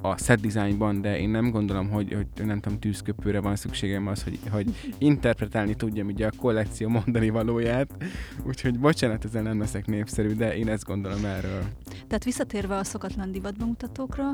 a 0.00 0.16
set 0.18 0.40
designban, 0.40 1.00
de 1.00 1.18
én 1.18 1.28
nem 1.28 1.50
gondolom, 1.50 1.90
hogy, 1.90 2.12
hogy 2.12 2.46
nem 2.46 2.60
tudom, 2.60 2.78
tűzköpőre 2.78 3.40
van 3.40 3.56
szükségem 3.56 4.06
az, 4.06 4.22
hogy, 4.22 4.38
hogy 4.50 4.74
interpretálni 4.98 5.74
tudjam 5.74 6.06
ugye 6.06 6.26
a 6.26 6.32
kollekció 6.36 6.88
mondani 6.88 7.28
valóját. 7.28 8.04
Úgyhogy 8.46 8.78
bocsánat, 8.78 9.24
ezzel 9.24 9.42
nem 9.42 9.58
leszek 9.58 9.86
népszerű, 9.86 10.34
de 10.34 10.56
én 10.56 10.68
ezt 10.68 10.84
gondolom 10.84 11.24
erről. 11.24 11.62
Tehát 12.06 12.24
visszatérve 12.24 12.76
a 12.76 12.84
szokatlan 12.84 13.32
divatbemutatókra, 13.32 14.30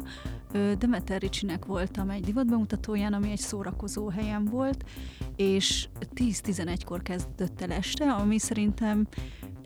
Demeter 0.79 1.21
Ricsinek 1.21 1.65
voltam 1.65 2.11
egy 2.11 2.25
divatbemutatóján, 2.25 3.13
ami 3.13 3.31
egy 3.31 3.39
szórakozó 3.39 4.09
helyen 4.09 4.45
volt, 4.45 4.85
és 5.37 5.89
10-11-kor 6.15 7.03
kezdődött 7.03 7.61
el 7.61 7.73
este, 7.73 8.13
ami 8.13 8.39
szerintem 8.39 9.07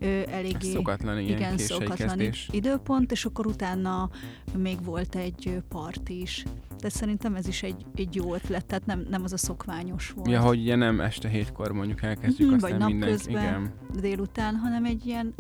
ö, 0.00 0.22
eléggé 0.30 0.70
szokatlan, 0.72 1.18
ilyen 1.18 1.36
igen, 1.38 1.58
szokatlan 1.58 1.96
kezdés. 2.08 2.48
időpont, 2.52 3.12
és 3.12 3.24
akkor 3.24 3.46
utána 3.46 4.10
még 4.56 4.84
volt 4.84 5.14
egy 5.14 5.62
part 5.68 6.08
is. 6.08 6.44
De 6.80 6.88
szerintem 6.88 7.34
ez 7.34 7.48
is 7.48 7.62
egy, 7.62 7.84
egy 7.94 8.14
jó 8.14 8.34
ötlet, 8.34 8.66
tehát 8.66 8.86
nem, 8.86 9.06
nem 9.10 9.22
az 9.24 9.32
a 9.32 9.36
szokványos 9.36 10.10
volt. 10.10 10.28
Ja, 10.30 10.40
hogy 10.40 10.58
ugye 10.60 10.74
nem 10.76 11.00
este 11.00 11.28
hétkor 11.28 11.72
mondjuk 11.72 12.02
elkezdjük, 12.02 12.46
Mhm, 12.50 12.56
aztán 12.56 12.78
vagy 12.78 12.88
minden, 12.88 13.08
napközben, 13.08 13.42
igen. 13.42 13.72
délután, 14.00 14.54
hanem 14.56 14.84
egy 14.84 15.06
ilyen 15.06 15.34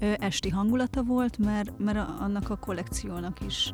ö, 0.00 0.12
esti 0.18 0.48
hangulata 0.48 1.02
volt, 1.02 1.38
mert, 1.38 1.78
mert 1.78 1.98
annak 2.20 2.50
a 2.50 2.56
kollekciónak 2.56 3.36
is 3.46 3.72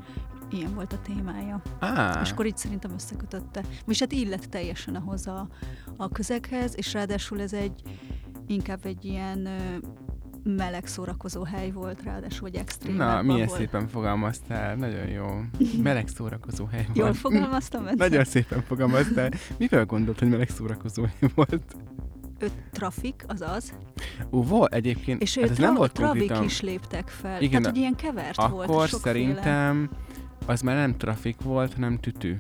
ilyen 0.51 0.75
volt 0.75 0.93
a 0.93 0.99
témája. 1.01 1.63
Á, 1.81 2.21
És 2.23 2.31
akkor 2.31 2.47
így 2.47 2.57
szerintem 2.57 2.91
összekötötte. 2.95 3.63
És 3.87 3.99
hát 3.99 4.13
illet 4.13 4.49
teljesen 4.49 4.95
ahhoz 4.95 5.27
a, 5.27 5.49
a 5.97 6.09
közeghez, 6.09 6.73
és 6.77 6.93
ráadásul 6.93 7.41
ez 7.41 7.53
egy 7.53 7.83
inkább 8.47 8.87
egy 8.87 9.05
ilyen 9.05 9.47
ö, 9.47 9.77
meleg 10.45 10.87
szórakozó 10.87 11.43
hely 11.45 11.71
volt, 11.71 12.03
ráadásul, 12.03 12.41
hogy 12.41 12.55
extrém. 12.55 12.97
na, 12.97 13.23
milyen 13.23 13.49
szépen 13.49 13.89
fogalmaztál, 13.89 14.77
nagyon 14.77 15.07
jó. 15.09 15.27
Meleg 15.83 16.09
szórakozó 16.09 16.65
hely 16.65 16.85
volt. 16.85 16.97
Jól 16.97 17.15
fogalmaztam 17.15 17.87
ezt? 17.87 17.97
Nagyon 17.97 18.25
szépen 18.25 18.63
fogalmaztál. 18.63 19.31
Mivel 19.59 19.85
gondolt, 19.85 20.19
hogy 20.19 20.29
meleg 20.29 20.49
szórakozó 20.49 21.03
hely 21.03 21.31
volt? 21.35 21.77
Ö, 22.39 22.47
trafik, 22.73 23.25
az 23.27 23.41
az. 23.41 23.73
Ó, 24.31 24.43
volt 24.43 24.75
egyébként, 24.75 25.23
És 25.23 25.35
hát 25.35 25.43
hát 25.43 25.53
ez 25.53 25.59
nem 25.59 25.75
volt 25.75 25.99
konkrétan. 25.99 26.45
is 26.45 26.61
léptek 26.61 27.09
fel. 27.09 27.43
Igen, 27.43 27.61
Tehát, 27.61 27.67
hogy 27.67 27.77
ilyen 27.77 27.95
kevert 27.97 28.49
volt. 28.49 28.69
Akkor 28.69 28.89
szerintem 28.89 29.91
az 30.47 30.61
már 30.61 30.77
nem 30.77 30.97
trafik 30.97 31.41
volt, 31.43 31.75
hanem 31.75 31.99
tütü. 31.99 32.35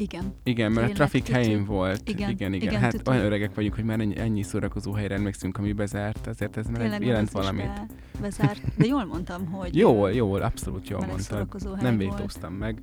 Igen. 0.00 0.34
Igen, 0.42 0.72
mert 0.72 0.76
a 0.76 0.80
Tényleg 0.80 0.96
trafik 0.96 1.22
tütü. 1.22 1.32
helyén 1.38 1.64
volt. 1.64 2.08
Igen, 2.08 2.30
igen. 2.30 2.52
igen. 2.52 2.68
igen, 2.68 2.80
Hát 2.80 2.90
tütü. 2.90 3.10
olyan 3.10 3.24
öregek 3.24 3.54
vagyunk, 3.54 3.74
hogy 3.74 3.84
már 3.84 4.00
ennyi, 4.00 4.18
ennyi 4.18 4.42
szórakozó 4.42 4.92
helyre 4.92 5.14
emlékszünk, 5.14 5.58
ami 5.58 5.72
bezárt, 5.72 6.26
azért 6.26 6.56
ez 6.56 6.66
már 6.66 6.80
Tényleg 6.80 7.02
jelent 7.06 7.22
az 7.22 7.34
is 7.34 7.40
valamit. 7.40 7.64
be- 7.66 7.86
Bezárt. 8.20 8.60
De 8.76 8.86
jól 8.86 9.04
mondtam, 9.04 9.46
hogy... 9.46 9.76
Jól, 9.76 10.12
jól, 10.12 10.40
abszolút 10.40 10.88
jól 10.88 11.00
hely 11.00 11.44
Nem 11.80 11.96
vétóztam 11.98 12.52
meg. 12.54 12.82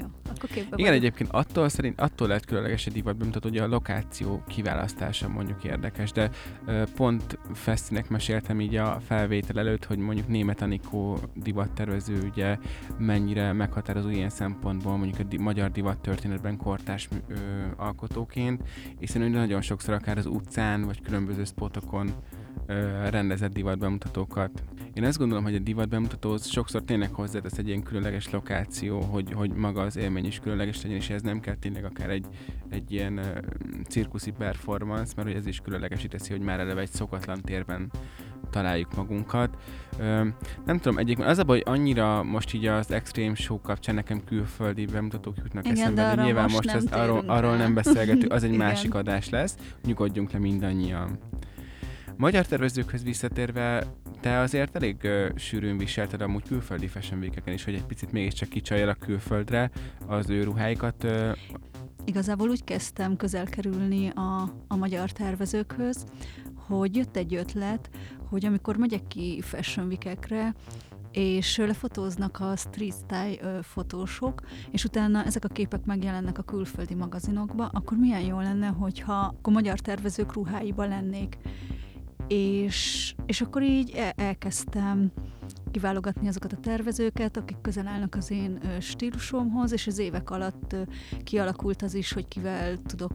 Jó, 0.00 0.06
akkor 0.24 0.48
képbe 0.48 0.76
Igen, 0.76 0.90
vagyok. 0.90 0.94
egyébként 0.94 1.30
attól 1.32 1.68
szerint, 1.68 2.00
attól 2.00 2.28
lehet 2.28 2.44
különleges 2.44 2.86
egy 2.86 2.92
divat 2.92 3.16
bemutató, 3.16 3.48
hogy 3.48 3.58
a 3.58 3.66
lokáció 3.66 4.42
kiválasztása 4.48 5.28
mondjuk 5.28 5.64
érdekes, 5.64 6.12
de 6.12 6.30
pont 6.94 7.38
Fesztinek 7.52 8.08
meséltem 8.08 8.60
így 8.60 8.76
a 8.76 9.00
felvétel 9.06 9.58
előtt, 9.58 9.84
hogy 9.84 9.98
mondjuk 9.98 10.28
német 10.28 10.62
Anikó 10.62 11.18
divattervező 11.34 12.28
ugye 12.32 12.58
mennyire 12.98 13.52
meghatározó 13.52 14.08
ilyen 14.08 14.30
szempontból, 14.30 14.96
mondjuk 14.96 15.18
a 15.20 15.22
di- 15.22 15.38
magyar 15.38 15.70
divat 15.70 15.98
történetben 15.98 16.56
kortárs 16.56 17.08
ö, 17.28 17.34
alkotóként, 17.76 18.62
és 18.98 19.10
szerintem 19.10 19.40
nagyon 19.40 19.60
sokszor 19.60 19.94
akár 19.94 20.18
az 20.18 20.26
utcán, 20.26 20.82
vagy 20.84 21.02
különböző 21.02 21.44
spotokon 21.44 22.14
rendezett 23.10 23.52
divat 23.52 23.78
bemutatókat. 23.78 24.62
Én 24.94 25.04
azt 25.04 25.18
gondolom, 25.18 25.44
hogy 25.44 25.54
a 25.54 25.58
divat 25.58 25.88
bemutató 25.88 26.32
az 26.32 26.46
sokszor 26.46 26.82
tényleg 26.82 27.12
hozzátesz 27.12 27.58
egy 27.58 27.66
ilyen 27.66 27.82
különleges 27.82 28.30
lokáció, 28.30 29.00
hogy, 29.00 29.32
hogy 29.32 29.50
maga 29.50 29.80
az 29.80 29.96
élmény 29.96 30.26
is 30.26 30.38
különleges 30.38 30.82
legyen, 30.82 30.96
és 30.96 31.10
ez 31.10 31.22
nem 31.22 31.40
kell 31.40 31.54
tényleg 31.54 31.84
akár 31.84 32.10
egy, 32.10 32.26
egy 32.68 32.92
ilyen 32.92 33.18
uh, 33.18 33.26
cirkuszi 33.88 34.30
performance, 34.30 35.12
mert 35.16 35.28
hogy 35.28 35.36
ez 35.36 35.46
is 35.46 35.60
különlegesít 35.60 36.10
teszi, 36.10 36.30
hogy 36.30 36.40
már 36.40 36.60
eleve 36.60 36.80
egy 36.80 36.90
szokatlan 36.90 37.40
térben 37.40 37.90
találjuk 38.50 38.94
magunkat. 38.96 39.56
Ö, 39.98 40.24
nem 40.64 40.78
tudom, 40.78 40.98
egyébként 40.98 41.28
az 41.28 41.38
a 41.38 41.44
baj, 41.44 41.62
hogy 41.64 41.74
annyira 41.74 42.22
most 42.22 42.54
így 42.54 42.66
az 42.66 42.90
Extreme 42.90 43.34
Show 43.34 43.60
kapcsán 43.60 43.94
nekem 43.94 44.24
külföldi 44.24 44.84
bemutatók 44.84 45.36
jutnak 45.36 45.64
Igen, 45.64 45.76
eszembe, 45.76 46.02
de 46.02 46.14
de 46.14 46.22
nyilván 46.22 46.50
most 46.50 46.72
most, 46.72 46.76
ez, 46.76 46.84
arról, 46.84 47.24
arról 47.26 47.56
nem 47.56 47.74
beszélgetünk, 47.74 48.32
az 48.32 48.44
egy 48.44 48.56
másik 48.66 48.94
adás 48.94 49.28
lesz, 49.28 49.56
nyugodjunk 49.84 50.30
le 50.30 50.38
mindannyian. 50.38 51.18
Magyar 52.18 52.46
tervezőkhöz 52.46 53.02
visszatérve, 53.02 53.86
te 54.20 54.38
azért 54.38 54.76
elég 54.76 54.96
ö, 55.04 55.28
sűrűn 55.34 55.78
viselted 55.78 56.20
amúgy 56.20 56.42
külföldi 56.42 56.86
fashion 56.86 57.20
week 57.20 57.42
is, 57.46 57.64
hogy 57.64 57.74
egy 57.74 57.84
picit 57.84 58.12
mégiscsak 58.12 58.48
kicsajjal 58.48 58.88
a 58.88 58.94
külföldre 58.94 59.70
az 60.06 60.30
ő 60.30 60.42
ruháikat. 60.42 61.04
Ö, 61.04 61.32
Igazából 62.04 62.48
úgy 62.48 62.64
kezdtem 62.64 63.16
közel 63.16 63.44
kerülni 63.44 64.08
a, 64.08 64.42
a 64.68 64.76
magyar 64.76 65.10
tervezőkhöz, 65.10 66.04
hogy 66.54 66.96
jött 66.96 67.16
egy 67.16 67.34
ötlet, 67.34 67.90
hogy 68.28 68.44
amikor 68.44 68.76
megyek 68.76 69.06
ki 69.06 69.40
fashion 69.40 69.86
weekekre, 69.86 70.54
és 71.12 71.56
lefotóznak 71.56 72.40
a 72.40 72.56
street 72.56 72.94
style 73.04 73.62
fotósok, 73.62 74.40
és 74.70 74.84
utána 74.84 75.24
ezek 75.24 75.44
a 75.44 75.48
képek 75.48 75.84
megjelennek 75.84 76.38
a 76.38 76.42
külföldi 76.42 76.94
magazinokba, 76.94 77.66
akkor 77.66 77.98
milyen 77.98 78.20
jó 78.20 78.40
lenne, 78.40 78.66
hogyha 78.66 79.34
a 79.42 79.50
magyar 79.50 79.78
tervezők 79.78 80.32
ruháiba 80.32 80.86
lennék. 80.86 81.38
És, 82.28 83.14
és 83.26 83.40
akkor 83.40 83.62
így 83.62 83.92
el, 83.96 84.12
elkezdtem 84.16 85.12
kiválogatni 85.70 86.28
azokat 86.28 86.52
a 86.52 86.56
tervezőket, 86.56 87.36
akik 87.36 87.56
közel 87.62 87.86
állnak 87.86 88.14
az 88.14 88.30
én 88.30 88.60
stílusomhoz, 88.80 89.72
és 89.72 89.86
az 89.86 89.98
évek 89.98 90.30
alatt 90.30 90.76
kialakult 91.24 91.82
az 91.82 91.94
is, 91.94 92.12
hogy 92.12 92.28
kivel 92.28 92.76
tudok 92.76 93.12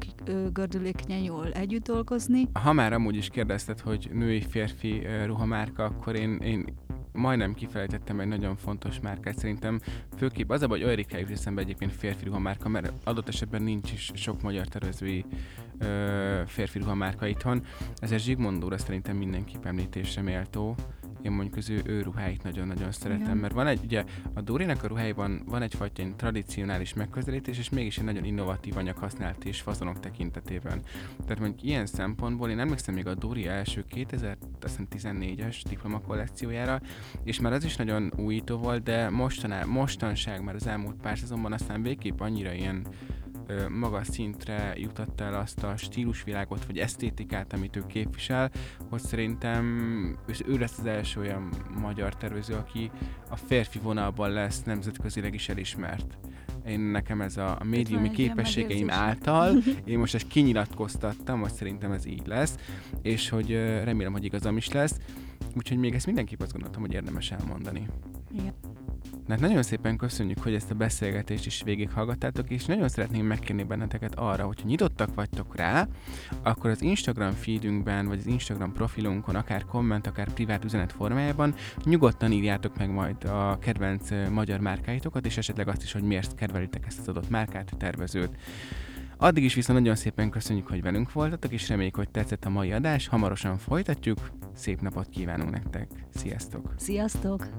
gördülékenyen 0.54 1.24
jól 1.24 1.52
együtt 1.52 1.84
dolgozni. 1.84 2.48
ha 2.54 2.74
már 2.74 2.94
amúgy 2.94 3.16
is 3.16 3.30
kérdezted, 3.30 3.80
hogy 3.80 4.10
női-férfi 4.14 5.08
ruhamárka, 5.26 5.84
akkor 5.84 6.16
én, 6.16 6.36
én 6.36 6.66
majdnem 7.14 7.54
kifelejtettem 7.54 8.20
egy 8.20 8.28
nagyon 8.28 8.56
fontos 8.56 9.00
márkát, 9.00 9.38
szerintem 9.38 9.80
főképp 10.18 10.50
az 10.50 10.62
a 10.62 10.68
baj, 10.68 10.78
hogy 10.78 10.86
olyan 10.86 10.98
ritkán 10.98 11.20
jut 11.20 11.32
eszembe 11.32 11.62
egyébként 11.62 11.92
férfi 11.92 12.26
ruhamárka, 12.26 12.70
mert 12.70 12.92
adott 13.04 13.28
esetben 13.28 13.62
nincs 13.62 13.92
is 13.92 14.12
sok 14.14 14.42
magyar 14.42 14.68
tervezői 14.68 15.26
ö, 15.80 16.42
férfi 16.46 16.80
ruhamárka 16.80 17.28
itthon. 17.28 17.66
Ez 17.96 18.12
a 18.12 18.18
Zsigmondóra 18.18 18.78
szerintem 18.78 19.18
mindenképp 19.18 19.66
említésre 19.66 20.22
méltó 20.22 20.76
én 21.22 21.32
mondjuk 21.32 21.56
az 21.56 21.70
ő, 21.70 21.82
ő 21.86 22.02
ruháit 22.02 22.44
nagyon-nagyon 22.44 22.92
szeretem, 22.92 23.22
Igen. 23.22 23.38
mert 23.38 23.54
van 23.54 23.68
egy, 23.68 23.80
ugye 23.84 24.04
a 24.34 24.42
Dórinak 24.42 24.84
a 24.84 24.88
ruháiban 24.88 25.42
van 25.46 25.62
egyfajta 25.62 26.02
egy 26.02 26.16
tradicionális 26.16 26.94
megközelítés, 26.94 27.58
és 27.58 27.70
mégis 27.70 27.98
egy 27.98 28.04
nagyon 28.04 28.24
innovatív 28.24 28.78
anyag 28.78 28.98
használt 28.98 29.46
és 29.46 29.62
fazonok 29.62 30.00
tekintetében. 30.00 30.82
Tehát 31.22 31.40
mondjuk 31.40 31.64
ilyen 31.64 31.86
szempontból 31.86 32.50
én 32.50 32.60
emlékszem 32.60 32.94
még 32.94 33.08
a 33.08 33.16
Dóri 33.16 33.48
első 33.48 33.86
2014-es 33.96 35.62
diploma 35.70 36.00
kollekciójára, 36.00 36.82
és 37.24 37.40
már 37.40 37.54
az 37.54 37.64
is 37.64 37.76
nagyon 37.76 38.14
újító 38.18 38.58
volt, 38.58 38.84
de 38.84 39.10
mostaná, 39.10 39.64
mostanság 39.64 40.44
már 40.44 40.56
az 40.56 40.68
elmúlt 40.68 40.96
pár 41.02 41.18
szezonban 41.18 41.54
aztán 41.54 41.82
végképp 41.82 42.20
annyira 42.20 42.52
ilyen 42.52 42.88
magas 43.70 44.08
szintre 44.08 44.74
jutatta 44.78 45.24
el 45.24 45.34
azt 45.34 45.64
a 45.64 45.78
stílusvilágot, 45.78 46.66
vagy 46.66 46.78
esztétikát, 46.78 47.54
amit 47.54 47.76
ő 47.76 47.84
képvisel, 47.88 48.52
hogy 48.90 49.02
szerintem 49.02 49.66
ő 50.46 50.58
lesz 50.58 50.78
az 50.78 50.86
első 50.86 51.20
olyan 51.20 51.50
magyar 51.82 52.16
tervező, 52.16 52.54
aki 52.54 52.92
a 53.30 53.36
férfi 53.36 53.80
vonalban 53.80 54.32
lesz 54.32 54.64
nemzetközileg 54.64 55.34
is 55.34 55.50
elismert. 55.50 56.18
Én 56.66 56.80
nekem 56.80 57.22
ez 57.22 57.38
a, 57.38 57.58
a 57.60 57.64
médiumi 57.64 58.10
képességeim 58.10 58.90
által, 58.90 59.58
én 59.86 60.00
most 60.00 60.16
ezt 60.16 60.28
kinyilatkoztattam, 60.28 61.40
hogy 61.42 61.54
szerintem 61.54 61.92
ez 61.92 62.06
így 62.06 62.28
lesz, 62.28 62.56
és 63.02 63.30
hogy 63.30 63.52
remélem, 63.84 64.12
hogy 64.12 64.24
igazam 64.24 64.58
is 64.58 64.72
lesz. 64.72 64.98
Úgyhogy 65.58 65.78
még 65.78 65.94
ezt 65.94 66.06
mindenképp 66.06 66.42
azt 66.42 66.52
gondoltam, 66.52 66.82
hogy 66.82 66.94
érdemes 66.94 67.32
elmondani. 67.32 67.88
Igen. 68.32 68.54
Hát 69.32 69.40
nagyon 69.40 69.64
szépen 69.64 69.98
köszönjük, 69.98 70.40
hogy 70.40 70.54
ezt 70.54 70.72
a 70.72 70.76
beszélgetést 70.76 71.46
is 71.46 71.62
végighallgattátok, 71.64 72.50
és 72.50 72.66
nagyon 72.66 72.90
szeretném 72.90 73.26
megkérni 73.26 73.64
benneteket 73.64 74.16
arra, 74.16 74.46
hogyha 74.46 74.68
nyitottak 74.68 75.16
vagytok 75.16 75.56
rá, 75.56 75.88
akkor 76.44 76.70
az 76.70 76.82
Instagram 76.82 77.32
feedünkben, 77.32 78.08
vagy 78.08 78.20
az 78.20 78.26
Instagram 78.26 78.74
profilunkon, 78.74 79.36
akár 79.36 79.66
komment, 79.66 80.08
akár 80.08 80.34
privát 80.34 80.64
üzenet 80.64 80.92
formájában 80.92 81.56
nyugodtan 81.84 82.32
írjátok 82.32 82.78
meg 82.78 82.90
majd 82.90 83.24
a 83.24 83.58
kedvenc 83.60 84.10
magyar 84.30 84.60
márkáitokat, 84.60 85.26
és 85.26 85.38
esetleg 85.38 85.68
azt 85.68 85.84
is, 85.84 85.92
hogy 85.92 86.04
miért 86.04 86.36
kedvelitek 86.36 86.86
ezt 86.88 87.00
az 87.00 87.08
adott 87.08 87.30
márkát, 87.30 87.74
tervezőt. 87.78 88.38
Addig 89.18 89.44
is 89.44 89.54
viszont 89.54 89.80
nagyon 89.80 89.96
szépen 89.96 90.30
köszönjük, 90.30 90.68
hogy 90.68 90.82
velünk 90.82 91.12
voltatok, 91.12 91.52
és 91.52 91.70
reméljük, 91.70 91.96
hogy 91.96 92.10
tetszett 92.10 92.46
a 92.46 92.50
mai 92.50 92.72
adás. 92.72 93.08
Hamarosan 93.08 93.58
folytatjuk. 93.58 94.32
Szép 94.54 94.82
napot 94.82 95.10
kívánunk 95.10 95.52
nektek. 95.52 95.88
Sziasztok! 96.14 96.74
Sziasztok! 96.78 97.50